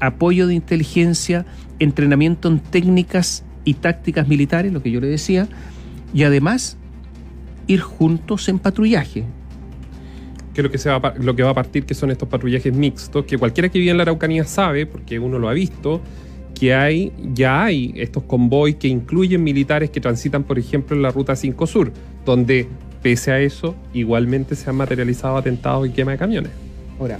apoyo 0.00 0.48
de 0.48 0.54
inteligencia, 0.54 1.46
entrenamiento 1.78 2.48
en 2.48 2.58
técnicas 2.58 3.44
y 3.64 3.74
tácticas 3.74 4.26
militares, 4.26 4.72
lo 4.72 4.82
que 4.82 4.90
yo 4.90 5.00
le 5.00 5.06
decía, 5.06 5.46
y 6.12 6.24
además 6.24 6.76
ir 7.68 7.80
juntos 7.80 8.48
en 8.48 8.58
patrullaje. 8.58 9.24
Que 10.54 10.64
lo 10.64 10.72
que, 10.72 10.78
se 10.78 10.90
va, 10.90 11.14
lo 11.18 11.36
que 11.36 11.44
va 11.44 11.50
a 11.50 11.54
partir 11.54 11.84
que 11.84 11.94
son 11.94 12.10
estos 12.10 12.28
patrullajes 12.28 12.74
mixtos, 12.74 13.24
que 13.26 13.38
cualquiera 13.38 13.68
que 13.68 13.78
vive 13.78 13.92
en 13.92 13.96
la 13.96 14.02
Araucanía 14.02 14.42
sabe, 14.44 14.86
porque 14.86 15.20
uno 15.20 15.38
lo 15.38 15.48
ha 15.48 15.52
visto, 15.52 16.02
que 16.62 16.72
hay, 16.72 17.12
ya 17.34 17.64
hay 17.64 17.92
estos 17.96 18.22
convoys 18.22 18.76
que 18.76 18.86
incluyen 18.86 19.42
militares 19.42 19.90
que 19.90 20.00
transitan, 20.00 20.44
por 20.44 20.60
ejemplo, 20.60 20.94
en 20.94 21.02
la 21.02 21.10
ruta 21.10 21.34
5 21.34 21.66
Sur, 21.66 21.92
donde, 22.24 22.68
pese 23.02 23.32
a 23.32 23.40
eso, 23.40 23.74
igualmente 23.92 24.54
se 24.54 24.70
han 24.70 24.76
materializado 24.76 25.36
atentados 25.36 25.88
y 25.88 25.90
quema 25.90 26.12
de 26.12 26.18
camiones. 26.18 26.52
Ahora, 27.00 27.18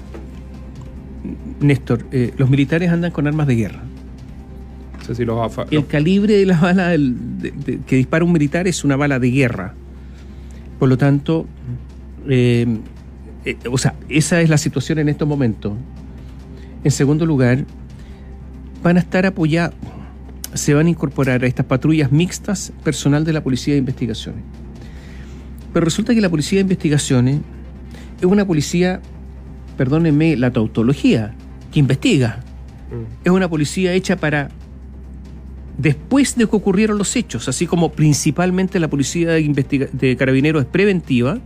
Néstor, 1.59 2.07
eh, 2.13 2.33
los 2.37 2.51
militares 2.51 2.89
andan 2.91 3.11
con 3.11 3.27
armas 3.27 3.49
de 3.49 3.57
guerra. 3.57 3.83
si 5.13 5.25
los 5.25 5.53
El 5.73 5.89
calibre 5.89 6.35
de 6.35 6.47
la 6.47 6.61
bala 6.61 6.95
que 7.85 7.97
dispara 7.97 8.25
un 8.25 8.31
militar 8.31 8.69
es 8.69 8.85
una 8.85 8.95
bala 8.95 9.19
de 9.19 9.29
guerra. 9.33 9.75
Por 10.79 10.89
lo 10.89 10.97
tanto, 10.97 11.47
eh, 12.29 12.65
eh, 13.45 13.57
o 13.69 13.77
sea, 13.77 13.97
esa 14.09 14.41
es 14.41 14.49
la 14.49 14.57
situación 14.57 15.01
en 15.01 15.09
estos 15.09 15.27
momentos. 15.27 15.73
En 16.85 16.93
segundo 16.93 17.27
lugar, 17.27 17.65
van 18.83 18.97
a 18.97 19.01
estar 19.01 19.27
apoyados, 19.27 19.75
se 20.55 20.75
van 20.75 20.87
a 20.87 20.91
incorporar 20.91 21.45
a 21.45 21.47
estas 21.47 21.67
patrullas 21.67 22.13
mixtas 22.13 22.73
personal 22.85 23.25
de 23.25 23.33
la 23.33 23.43
Policía 23.43 23.75
de 23.75 23.79
Investigaciones. 23.79 24.43
Pero 25.73 25.85
resulta 25.85 26.15
que 26.15 26.21
la 26.21 26.29
Policía 26.29 26.59
de 26.59 26.63
Investigaciones 26.63 27.41
es 28.21 28.27
una 28.27 28.47
policía, 28.47 29.01
perdónenme 29.77 30.37
la 30.37 30.51
tautología, 30.51 31.35
que 31.73 31.81
investiga. 31.81 32.41
Mm. 32.91 33.25
Es 33.25 33.33
una 33.33 33.49
policía 33.49 33.93
hecha 33.95 34.17
para 34.17 34.51
después 35.79 36.37
de 36.37 36.47
que 36.47 36.55
ocurrieron 36.55 36.99
los 36.99 37.17
hechos, 37.17 37.49
así 37.49 37.67
como 37.67 37.93
principalmente 37.93 38.79
la 38.79 38.89
policía 38.89 39.31
de, 39.31 39.89
de, 39.93 40.17
carabineros 40.17 40.63
es 40.63 40.69
preventiva, 40.69 41.39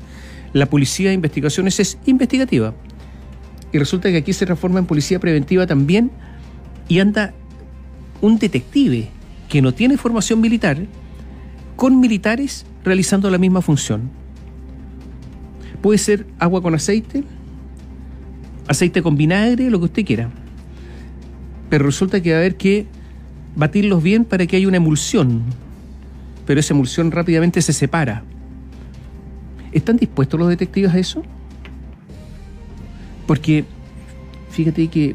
la 0.53 0.67
policía 0.67 1.09
de 1.09 1.15
investigaciones 1.15 1.79
es 1.81 1.99
investigativa. 2.07 2.75
Y 3.73 3.79
resulta 3.79 4.11
que 4.11 4.17
aquí 4.19 4.33
se 4.33 4.45
transforma 4.45 4.81
en 4.81 4.87
policía 4.87 5.21
preventiva 5.21 5.67
también 5.67 6.11
y 6.89 7.01
anda 7.01 7.35
un 8.21 8.39
detective 8.39 9.09
que 9.49 9.63
no 9.63 9.73
tiene 9.73 9.97
formación 9.97 10.41
militar 10.41 10.79
con 11.77 12.01
militares 12.01 12.65
realizando 12.85 13.31
la 13.31 13.39
misma 13.39 13.63
función. 13.63 14.11
Puede 15.83 15.99
ser 15.99 16.27
agua 16.39 16.63
con 16.63 16.75
aceite, 16.75 17.23
aceite 18.67 19.03
con 19.03 19.17
vinagre, 19.17 19.71
lo 19.71 19.79
que 19.79 19.85
usted 19.87 20.05
quiera. 20.05 20.31
Pero 21.69 21.85
resulta 21.85 22.21
que 22.23 22.31
va 22.31 22.37
a 22.37 22.41
haber 22.41 22.57
que 22.57 22.87
batirlos 23.55 24.03
bien 24.03 24.25
para 24.25 24.47
que 24.47 24.57
haya 24.57 24.69
una 24.69 24.79
emulsión. 24.79 25.43
Pero 26.47 26.61
esa 26.61 26.75
emulsión 26.75 27.11
rápidamente 27.11 27.61
se 27.61 27.73
separa. 27.73 28.23
¿Están 29.73 29.97
dispuestos 29.97 30.39
los 30.39 30.49
detectives 30.49 30.95
a 30.95 30.99
eso? 30.99 31.23
Porque 33.27 33.65
fíjate 34.51 34.89
que 34.89 35.15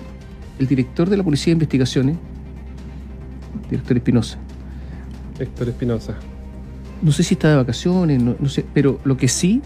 el 0.62 0.68
director 0.68 1.10
de 1.10 1.18
la 1.18 1.24
Policía 1.24 1.48
de 1.52 1.54
Investigaciones, 1.54 2.16
director 3.70 3.98
Espinosa, 3.98 4.38
Héctor 5.40 5.70
Espinosa. 5.70 6.16
no 7.02 7.12
sé 7.12 7.24
si 7.24 7.34
está 7.34 7.50
de 7.50 7.56
vacaciones, 7.58 8.22
no, 8.22 8.36
no 8.40 8.48
sé, 8.50 8.64
pero 8.74 9.00
lo 9.04 9.18
que 9.18 9.28
sí 9.28 9.62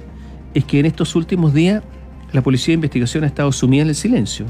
es 0.54 0.64
que 0.66 0.80
en 0.80 0.86
estos 0.86 1.16
últimos 1.16 1.54
días 1.54 1.84
la 2.32 2.42
Policía 2.42 2.72
de 2.72 2.76
Investigación 2.76 3.24
ha 3.24 3.28
estado 3.28 3.52
sumida 3.52 3.84
en 3.84 3.90
el 3.90 3.96
silencio. 3.96 4.46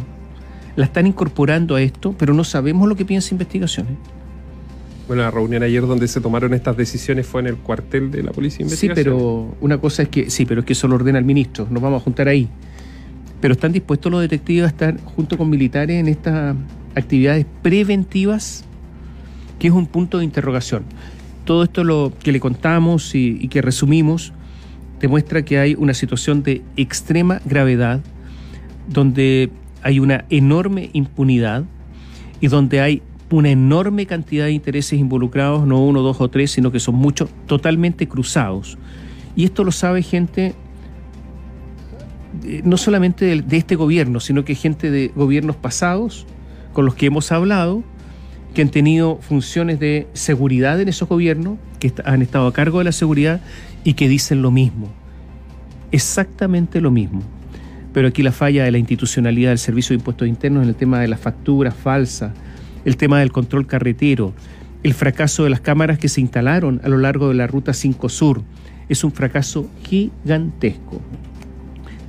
La 0.75 0.85
están 0.85 1.07
incorporando 1.07 1.75
a 1.75 1.81
esto, 1.81 2.13
pero 2.17 2.33
no 2.33 2.43
sabemos 2.43 2.87
lo 2.87 2.95
que 2.95 3.05
piensa 3.05 3.33
investigaciones. 3.33 3.93
Bueno, 5.07 5.21
la 5.21 5.31
reunión 5.31 5.63
ayer 5.63 5.85
donde 5.85 6.07
se 6.07 6.19
tomaron 6.19 6.53
estas 6.53 6.75
decisiones 6.77 7.25
fue 7.27 7.41
en 7.41 7.47
el 7.47 7.57
cuartel 7.57 8.11
de 8.11 8.23
la 8.23 8.31
Policía 8.31 8.65
de 8.65 8.75
Sí, 8.75 8.87
Investigación. 8.87 9.15
pero 9.15 9.55
una 9.61 9.77
cosa 9.79 10.03
es 10.03 10.09
que, 10.09 10.29
sí, 10.29 10.45
pero 10.45 10.61
es 10.61 10.65
que 10.65 10.73
eso 10.73 10.87
lo 10.87 10.95
ordena 10.95 11.17
el 11.19 11.25
ministro, 11.25 11.67
nos 11.69 11.81
vamos 11.81 12.01
a 12.01 12.03
juntar 12.03 12.27
ahí. 12.27 12.49
Pero 13.45 13.53
están 13.53 13.73
dispuestos 13.73 14.11
los 14.11 14.21
detectives 14.21 14.63
a 14.63 14.69
estar 14.69 14.99
junto 15.03 15.37
con 15.37 15.51
militares 15.51 15.99
en 15.99 16.07
estas 16.07 16.55
actividades 16.95 17.45
preventivas, 17.61 18.65
que 19.59 19.67
es 19.67 19.73
un 19.75 19.85
punto 19.85 20.17
de 20.17 20.25
interrogación. 20.25 20.81
Todo 21.43 21.63
esto 21.63 21.83
lo 21.83 22.11
que 22.23 22.31
le 22.31 22.39
contamos 22.39 23.13
y, 23.13 23.37
y 23.39 23.47
que 23.49 23.61
resumimos 23.61 24.33
demuestra 24.99 25.45
que 25.45 25.59
hay 25.59 25.75
una 25.75 25.93
situación 25.93 26.41
de 26.41 26.63
extrema 26.75 27.39
gravedad, 27.45 28.01
donde 28.89 29.51
hay 29.83 29.99
una 29.99 30.25
enorme 30.31 30.89
impunidad 30.93 31.65
y 32.41 32.47
donde 32.47 32.81
hay 32.81 33.03
una 33.29 33.51
enorme 33.51 34.07
cantidad 34.07 34.45
de 34.45 34.53
intereses 34.53 34.99
involucrados, 34.99 35.67
no 35.67 35.85
uno, 35.85 36.01
dos 36.01 36.19
o 36.19 36.31
tres, 36.31 36.49
sino 36.49 36.71
que 36.71 36.79
son 36.79 36.95
muchos, 36.95 37.29
totalmente 37.45 38.07
cruzados. 38.07 38.75
Y 39.35 39.43
esto 39.43 39.63
lo 39.63 39.71
sabe 39.71 40.01
gente 40.01 40.55
no 42.63 42.77
solamente 42.77 43.25
de, 43.25 43.42
de 43.42 43.58
este 43.58 43.75
gobierno, 43.75 44.20
sino 44.20 44.46
que 44.46 44.56
gente 44.56 44.92
de 44.92 45.12
gobiernos 45.15 45.56
pasados 45.56 46.25
con 46.74 46.86
los 46.86 46.96
que 46.96 47.08
hemos 47.08 47.32
hablado, 47.32 47.84
que 48.54 48.62
han 48.62 48.70
tenido 48.70 49.18
funciones 49.22 49.80
de 49.80 50.08
seguridad 50.13 50.80
en 50.80 50.89
esos 50.89 51.08
gobiernos, 51.08 51.58
que 51.80 51.94
han 52.06 52.22
estado 52.22 52.48
a 52.48 52.54
cargo 52.54 52.80
de 52.80 52.86
la 52.86 52.92
seguridad 52.92 53.42
y 53.84 53.94
que 53.94 54.10
dicen 54.10 54.42
lo 54.42 54.51
mismo, 54.51 54.89
exactamente 55.92 56.82
lo 56.82 56.92
mismo. 56.92 57.22
Pero 57.94 58.10
aquí 58.10 58.24
la 58.24 58.32
falla 58.32 58.65
de 58.65 58.72
la 58.72 58.77
institucionalidad 58.77 59.50
del 59.50 59.58
Servicio 59.58 59.94
de 59.94 60.00
Impuestos 60.00 60.27
Internos 60.27 60.63
en 60.63 60.70
el 60.70 60.75
tema 60.75 61.00
de 61.00 61.08
las 61.08 61.20
facturas 61.20 61.74
falsas, 61.74 62.34
el 62.84 62.98
tema 62.98 63.20
del 63.20 63.32
control 63.32 63.68
carretero, 63.68 64.34
el 64.84 64.94
fracaso 64.94 65.44
de 65.44 65.50
las 65.50 65.62
cámaras 65.62 65.98
que 65.98 66.10
se 66.10 66.22
instalaron 66.22 66.82
a 66.84 66.89
lo 66.89 66.98
largo 66.98 67.30
de 67.30 67.36
la 67.36 67.48
Ruta 67.48 67.74
5 67.74 68.10
Sur, 68.10 68.42
es 68.89 69.04
un 69.04 69.12
fracaso 69.12 69.70
gigantesco. 69.84 71.01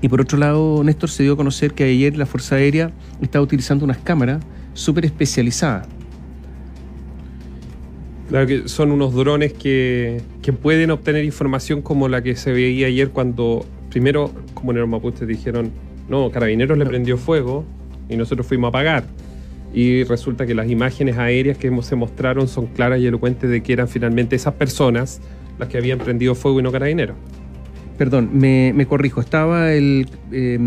Y 0.06 0.08
por 0.08 0.20
otro 0.20 0.38
lado, 0.38 0.84
Néstor 0.84 1.10
se 1.10 1.24
dio 1.24 1.32
a 1.32 1.36
conocer 1.36 1.72
que 1.72 1.82
ayer 1.82 2.16
la 2.16 2.26
Fuerza 2.26 2.54
Aérea 2.54 2.92
estaba 3.20 3.42
utilizando 3.42 3.84
unas 3.84 3.98
cámaras 3.98 4.40
súper 4.72 5.04
especializadas. 5.04 5.88
Claro 8.28 8.46
que 8.46 8.68
son 8.68 8.92
unos 8.92 9.12
drones 9.14 9.52
que, 9.52 10.22
que 10.42 10.52
pueden 10.52 10.92
obtener 10.92 11.24
información 11.24 11.82
como 11.82 12.06
la 12.06 12.22
que 12.22 12.36
se 12.36 12.52
veía 12.52 12.86
ayer 12.86 13.10
cuando, 13.10 13.66
primero, 13.90 14.30
como 14.54 14.70
en 14.70 14.78
el 14.78 14.86
Mapuche 14.86 15.26
dijeron, 15.26 15.72
no, 16.08 16.30
Carabineros 16.30 16.78
le 16.78 16.86
prendió 16.86 17.18
fuego 17.18 17.64
y 18.08 18.14
nosotros 18.14 18.46
fuimos 18.46 18.68
a 18.68 18.68
apagar. 18.68 19.06
Y 19.74 20.04
resulta 20.04 20.46
que 20.46 20.54
las 20.54 20.70
imágenes 20.70 21.18
aéreas 21.18 21.58
que 21.58 21.68
se 21.82 21.96
mostraron 21.96 22.46
son 22.46 22.66
claras 22.66 23.00
y 23.00 23.08
elocuentes 23.08 23.50
de 23.50 23.60
que 23.60 23.72
eran 23.72 23.88
finalmente 23.88 24.36
esas 24.36 24.54
personas 24.54 25.20
las 25.58 25.68
que 25.68 25.78
habían 25.78 25.98
prendido 25.98 26.36
fuego 26.36 26.60
y 26.60 26.62
no 26.62 26.70
Carabineros. 26.70 27.16
Perdón, 27.98 28.30
me, 28.32 28.86
corrijo, 28.86 29.20
estaba 29.20 29.72
el 29.72 30.08
eh, 30.32 30.58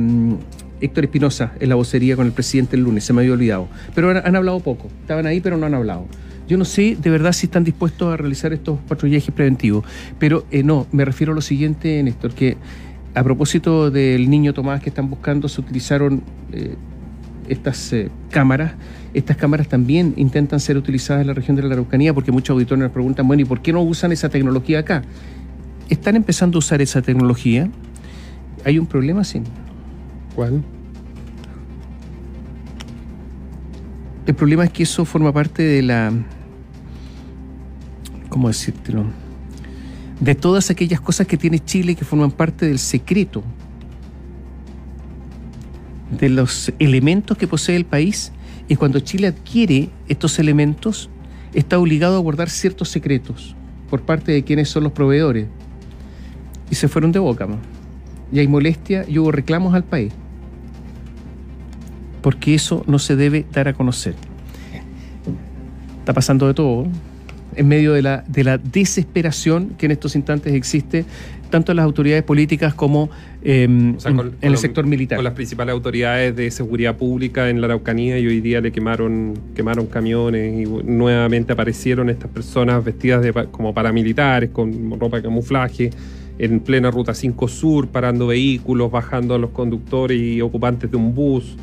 Héctor 0.81 1.05
Espinosa 1.05 1.53
en 1.59 1.69
la 1.69 1.75
vocería 1.75 2.15
con 2.15 2.25
el 2.25 2.31
presidente 2.31 2.75
el 2.75 2.83
lunes, 2.83 3.03
se 3.03 3.13
me 3.13 3.21
había 3.21 3.33
olvidado. 3.33 3.67
Pero 3.93 4.09
han, 4.09 4.17
han 4.17 4.35
hablado 4.35 4.59
poco, 4.59 4.87
estaban 5.01 5.25
ahí 5.25 5.39
pero 5.39 5.57
no 5.57 5.65
han 5.65 5.73
hablado. 5.73 6.05
Yo 6.49 6.57
no 6.57 6.65
sé 6.65 6.97
de 6.99 7.09
verdad 7.11 7.31
si 7.31 7.45
están 7.45 7.63
dispuestos 7.63 8.11
a 8.11 8.17
realizar 8.17 8.51
estos 8.53 8.79
patrullajes 8.79 9.31
preventivos, 9.33 9.85
pero 10.17 10.45
eh, 10.49 10.63
no, 10.63 10.87
me 10.91 11.05
refiero 11.05 11.31
a 11.33 11.35
lo 11.35 11.41
siguiente, 11.41 12.01
Néstor, 12.01 12.33
que 12.33 12.57
a 13.13 13.23
propósito 13.23 13.91
del 13.91 14.29
niño 14.31 14.51
Tomás 14.53 14.81
que 14.81 14.89
están 14.89 15.11
buscando, 15.11 15.47
se 15.47 15.61
utilizaron 15.61 16.23
eh, 16.51 16.75
estas 17.47 17.93
eh, 17.93 18.09
cámaras. 18.31 18.73
Estas 19.13 19.37
cámaras 19.37 19.67
también 19.67 20.13
intentan 20.17 20.59
ser 20.59 20.77
utilizadas 20.77 21.21
en 21.21 21.27
la 21.27 21.33
región 21.33 21.55
de 21.55 21.63
la 21.63 21.73
Araucanía 21.73 22.13
porque 22.13 22.31
muchos 22.31 22.53
auditores 22.53 22.81
nos 22.81 22.91
preguntan, 22.91 23.27
bueno, 23.27 23.41
¿y 23.41 23.45
por 23.45 23.61
qué 23.61 23.71
no 23.71 23.81
usan 23.81 24.11
esa 24.11 24.29
tecnología 24.29 24.79
acá? 24.79 25.03
Están 25.89 26.15
empezando 26.15 26.57
a 26.57 26.59
usar 26.59 26.81
esa 26.81 27.01
tecnología. 27.01 27.69
Hay 28.63 28.77
un 28.77 28.85
problema, 28.85 29.23
sí. 29.23 29.41
¿Cuál? 30.35 30.63
El 34.27 34.35
problema 34.35 34.63
es 34.63 34.69
que 34.69 34.83
eso 34.83 35.05
forma 35.05 35.33
parte 35.33 35.63
de 35.63 35.81
la. 35.81 36.13
¿Cómo 38.29 38.47
decírtelo? 38.47 39.05
De 40.19 40.35
todas 40.35 40.69
aquellas 40.69 41.01
cosas 41.01 41.25
que 41.25 41.37
tiene 41.37 41.57
Chile 41.57 41.95
que 41.95 42.05
forman 42.05 42.29
parte 42.29 42.67
del 42.67 42.77
secreto. 42.77 43.43
De 46.11 46.29
los 46.29 46.71
elementos 46.77 47.37
que 47.37 47.47
posee 47.47 47.75
el 47.75 47.85
país. 47.85 48.31
Y 48.67 48.75
cuando 48.75 48.99
Chile 48.99 49.25
adquiere 49.25 49.89
estos 50.07 50.37
elementos, 50.37 51.09
está 51.55 51.79
obligado 51.79 52.17
a 52.17 52.19
guardar 52.19 52.51
ciertos 52.51 52.89
secretos 52.89 53.55
por 53.89 54.03
parte 54.03 54.31
de 54.31 54.43
quienes 54.43 54.69
son 54.69 54.83
los 54.83 54.91
proveedores. 54.91 55.47
Y 56.69 56.75
se 56.75 56.87
fueron 56.87 57.11
de 57.11 57.19
boca. 57.19 57.47
Y 58.31 58.39
hay 58.39 58.47
molestia 58.47 59.05
y 59.07 59.17
hubo 59.19 59.31
reclamos 59.31 59.73
al 59.73 59.83
país 59.83 60.13
porque 62.21 62.53
eso 62.53 62.83
no 62.85 62.99
se 62.99 63.15
debe 63.15 63.45
dar 63.51 63.67
a 63.69 63.73
conocer. 63.73 64.13
Está 65.99 66.13
pasando 66.13 66.47
de 66.47 66.53
todo, 66.53 66.85
en 67.55 67.67
medio 67.67 67.93
de 67.93 68.01
la, 68.01 68.23
de 68.27 68.43
la 68.43 68.57
desesperación 68.57 69.69
que 69.77 69.85
en 69.85 69.93
estos 69.93 70.15
instantes 70.15 70.53
existe, 70.53 71.05
tanto 71.49 71.71
en 71.71 71.77
las 71.77 71.85
autoridades 71.85 72.23
políticas 72.23 72.73
como 72.73 73.09
eh, 73.41 73.93
O 73.95 73.99
sea, 73.99 74.11
en, 74.11 74.17
con- 74.17 74.27
en 74.27 74.33
con 74.33 74.49
el 74.51 74.57
sector 74.57 74.85
militar. 74.85 75.17
Con 75.17 75.23
las 75.23 75.33
principales 75.33 75.71
autoridades 75.73 76.35
de 76.35 76.51
seguridad 76.51 76.97
pública 76.97 77.49
en 77.49 77.61
la 77.61 77.67
Araucanía 77.67 78.19
y 78.19 78.27
hoy 78.27 78.41
día 78.41 78.59
le 78.59 78.71
quemaron, 78.71 79.39
quemaron 79.55 79.85
camiones 79.87 80.67
y 80.67 80.69
nuevamente 80.83 81.53
aparecieron 81.53 82.09
estas 82.09 82.29
personas 82.31 82.83
vestidas 82.83 83.21
de, 83.23 83.31
como 83.49 83.73
paramilitares 83.73 84.49
con 84.49 84.99
ropa 84.99 85.17
de 85.17 85.23
camuflaje 85.23 85.89
en 86.39 86.61
plena 86.61 86.89
ruta 86.89 87.13
5 87.13 87.47
Sur, 87.49 87.89
parando 87.89 88.27
vehículos, 88.27 88.89
bajando 88.89 89.35
a 89.35 89.37
los 89.37 89.51
conductores 89.51 90.19
y 90.19 90.41
ocupantes 90.41 90.89
de 90.89 90.97
un 90.97 91.13
bus, 91.13 91.57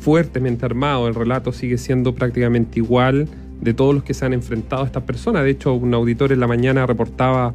fuertemente 0.00 0.64
armado. 0.64 1.08
El 1.08 1.14
relato 1.14 1.52
sigue 1.52 1.76
siendo 1.76 2.14
prácticamente 2.14 2.78
igual 2.78 3.28
de 3.60 3.74
todos 3.74 3.94
los 3.94 4.04
que 4.04 4.14
se 4.14 4.24
han 4.24 4.32
enfrentado 4.32 4.82
a 4.82 4.86
estas 4.86 5.02
personas. 5.02 5.42
De 5.42 5.50
hecho, 5.50 5.74
un 5.74 5.92
auditor 5.92 6.32
en 6.32 6.40
la 6.40 6.46
mañana 6.46 6.86
reportaba 6.86 7.52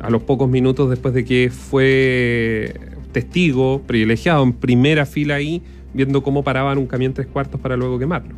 a 0.00 0.10
los 0.10 0.22
pocos 0.22 0.48
minutos 0.48 0.90
después 0.90 1.14
de 1.14 1.24
que 1.24 1.50
fue 1.50 2.74
testigo 3.12 3.82
privilegiado 3.86 4.42
en 4.42 4.52
primera 4.52 5.06
fila 5.06 5.36
ahí, 5.36 5.62
viendo 5.94 6.22
cómo 6.22 6.44
paraban 6.44 6.76
un 6.76 6.86
camión 6.86 7.14
tres 7.14 7.26
cuartos 7.26 7.60
para 7.60 7.76
luego 7.76 7.98
quemarlo. 7.98 8.34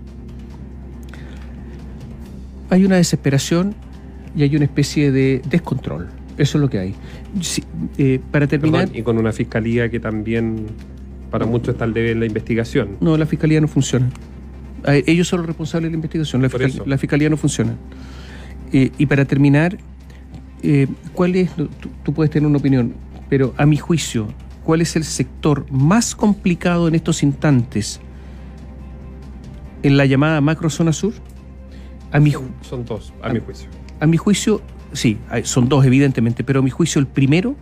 Hay 2.70 2.84
una 2.84 2.96
desesperación 2.96 3.74
y 4.36 4.42
hay 4.42 4.54
una 4.54 4.64
especie 4.64 5.10
de 5.10 5.42
descontrol. 5.48 6.08
Eso 6.38 6.58
es 6.58 6.62
lo 6.62 6.68
que 6.70 6.78
hay. 6.78 6.94
Sí, 7.40 7.62
eh, 7.98 8.20
para 8.30 8.46
terminar, 8.46 8.82
Perdón, 8.86 8.96
y 8.98 9.02
con 9.02 9.18
una 9.18 9.32
fiscalía 9.32 9.88
que 9.90 10.00
también 10.00 10.66
para 11.30 11.46
muchos 11.46 11.70
está 11.74 11.84
al 11.84 11.94
debe 11.94 12.10
en 12.12 12.20
la 12.20 12.26
investigación. 12.26 12.96
no, 13.00 13.16
la 13.16 13.26
fiscalía 13.26 13.60
no 13.60 13.68
funciona. 13.68 14.08
Ellos 14.86 15.26
son 15.28 15.38
los 15.40 15.46
responsables 15.46 15.88
de 15.88 15.92
la 15.92 15.96
investigación. 15.96 16.42
La, 16.42 16.48
fiscal- 16.50 16.98
fiscalía 16.98 17.30
no 17.30 17.36
funciona. 17.36 17.74
Eh, 18.72 18.90
y 18.98 19.06
para 19.06 19.24
terminar, 19.24 19.78
eh, 20.62 20.86
¿cuál 21.14 21.36
es? 21.36 21.50
Tú, 21.54 21.68
tú 22.02 22.12
puedes 22.12 22.30
tener 22.30 22.46
una 22.48 22.58
opinión, 22.58 22.92
pero 23.30 23.54
a 23.56 23.64
mi 23.64 23.76
juicio, 23.78 24.28
¿cuál 24.64 24.80
es 24.82 24.94
el 24.96 25.04
sector 25.04 25.64
más 25.70 26.14
complicado 26.14 26.86
en 26.88 26.94
estos 26.96 27.22
instantes 27.22 28.00
en 29.82 29.96
la 29.96 30.06
llamada 30.06 30.40
macrozona 30.40 30.92
sur? 30.92 31.14
A 32.12 32.20
mi, 32.20 32.32
son 32.62 32.84
dos, 32.84 33.12
a 33.22 33.30
mi 33.32 33.40
juicio. 33.40 33.68
a 34.00 34.06
mi 34.06 34.16
juicio, 34.16 34.60
sí, 34.94 35.18
son 35.42 35.68
dos 35.68 35.84
evidentemente, 35.84 36.44
pero 36.44 36.60
a 36.60 36.62
mi 36.62 36.70
juicio 36.70 36.98
el 37.00 37.06
primero 37.06 37.54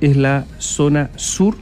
es 0.00 0.16
la 0.16 0.46
zona 0.58 1.10
sur 1.16 1.56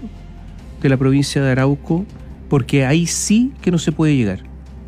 de 0.80 0.88
la 0.88 0.96
provincia 0.96 1.42
de 1.42 1.50
Arauco, 1.50 2.06
porque 2.48 2.86
ahí 2.86 3.06
sí 3.06 3.52
que 3.60 3.70
no 3.70 3.78
se 3.78 3.90
puede 3.90 4.16
llegar, 4.16 4.44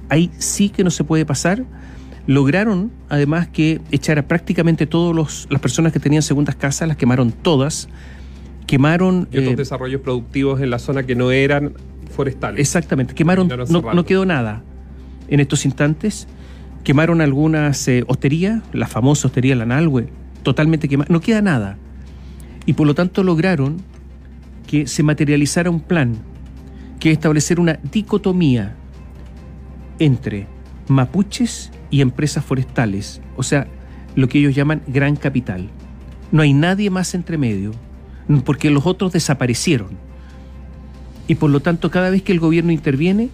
ahí 0.08 0.30
sí 0.38 0.68
que 0.68 0.84
no 0.84 0.90
se 0.90 1.04
puede 1.04 1.26
pasar. 1.26 1.64
Lograron 2.26 2.92
además 3.08 3.48
que 3.48 3.80
echara 3.90 4.28
prácticamente 4.28 4.86
todas 4.86 5.46
las 5.50 5.60
personas 5.60 5.92
que 5.92 5.98
tenían 5.98 6.22
segundas 6.22 6.54
casas, 6.54 6.86
las 6.86 6.96
quemaron 6.96 7.32
todas, 7.32 7.88
quemaron... 8.66 9.26
Y 9.32 9.38
otros 9.38 9.54
eh, 9.54 9.56
desarrollos 9.56 10.00
productivos 10.00 10.60
en 10.60 10.70
la 10.70 10.78
zona 10.78 11.02
que 11.02 11.16
no 11.16 11.32
eran 11.32 11.72
forestales. 12.10 12.60
Exactamente, 12.60 13.14
quemaron, 13.14 13.48
no 13.68 14.04
quedó 14.04 14.24
nada 14.26 14.62
en 15.28 15.40
estos 15.40 15.64
instantes. 15.64 16.28
Quemaron 16.84 17.20
algunas 17.20 17.86
eh, 17.88 18.04
hosterías, 18.06 18.62
la 18.72 18.86
famosa 18.86 19.28
hostería 19.28 19.54
Lanalhue, 19.54 20.08
totalmente 20.42 20.88
quemada, 20.88 21.08
no 21.10 21.20
queda 21.20 21.42
nada. 21.42 21.76
Y 22.66 22.72
por 22.72 22.86
lo 22.86 22.94
tanto 22.94 23.22
lograron 23.22 23.78
que 24.66 24.86
se 24.86 25.02
materializara 25.02 25.70
un 25.70 25.80
plan 25.80 26.16
que 26.98 27.10
es 27.10 27.14
establecer 27.14 27.58
una 27.58 27.78
dicotomía 27.90 28.76
entre 29.98 30.46
mapuches 30.88 31.70
y 31.90 32.00
empresas 32.00 32.44
forestales, 32.44 33.20
o 33.36 33.42
sea, 33.42 33.66
lo 34.14 34.28
que 34.28 34.38
ellos 34.38 34.54
llaman 34.54 34.82
gran 34.86 35.16
capital. 35.16 35.68
No 36.32 36.42
hay 36.42 36.52
nadie 36.52 36.90
más 36.90 37.14
entre 37.14 37.38
medio, 37.38 37.72
porque 38.44 38.70
los 38.70 38.86
otros 38.86 39.12
desaparecieron. 39.12 39.88
Y 41.26 41.36
por 41.36 41.50
lo 41.50 41.60
tanto, 41.60 41.90
cada 41.90 42.10
vez 42.10 42.22
que 42.22 42.32
el 42.32 42.40
gobierno 42.40 42.72
interviene, 42.72 43.30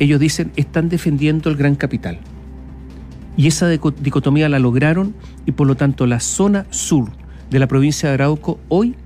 ellos 0.00 0.18
dicen, 0.18 0.50
están 0.56 0.88
defendiendo 0.88 1.50
el 1.50 1.56
gran 1.56 1.76
capital. 1.76 2.18
Y 3.36 3.46
esa 3.46 3.68
dicotomía 3.68 4.48
la 4.48 4.58
lograron 4.58 5.14
y 5.46 5.52
por 5.52 5.66
lo 5.66 5.76
tanto 5.76 6.06
la 6.06 6.18
zona 6.18 6.66
sur 6.70 7.10
de 7.50 7.58
la 7.58 7.68
provincia 7.68 8.08
de 8.08 8.14
Arauco 8.14 8.58
hoy 8.68 8.96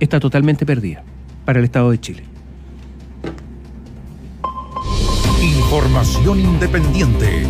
está 0.00 0.18
totalmente 0.20 0.64
perdida 0.64 1.04
para 1.44 1.58
el 1.58 1.64
Estado 1.66 1.90
de 1.90 2.00
Chile. 2.00 2.22
Información 5.42 6.40
independiente 6.40 7.46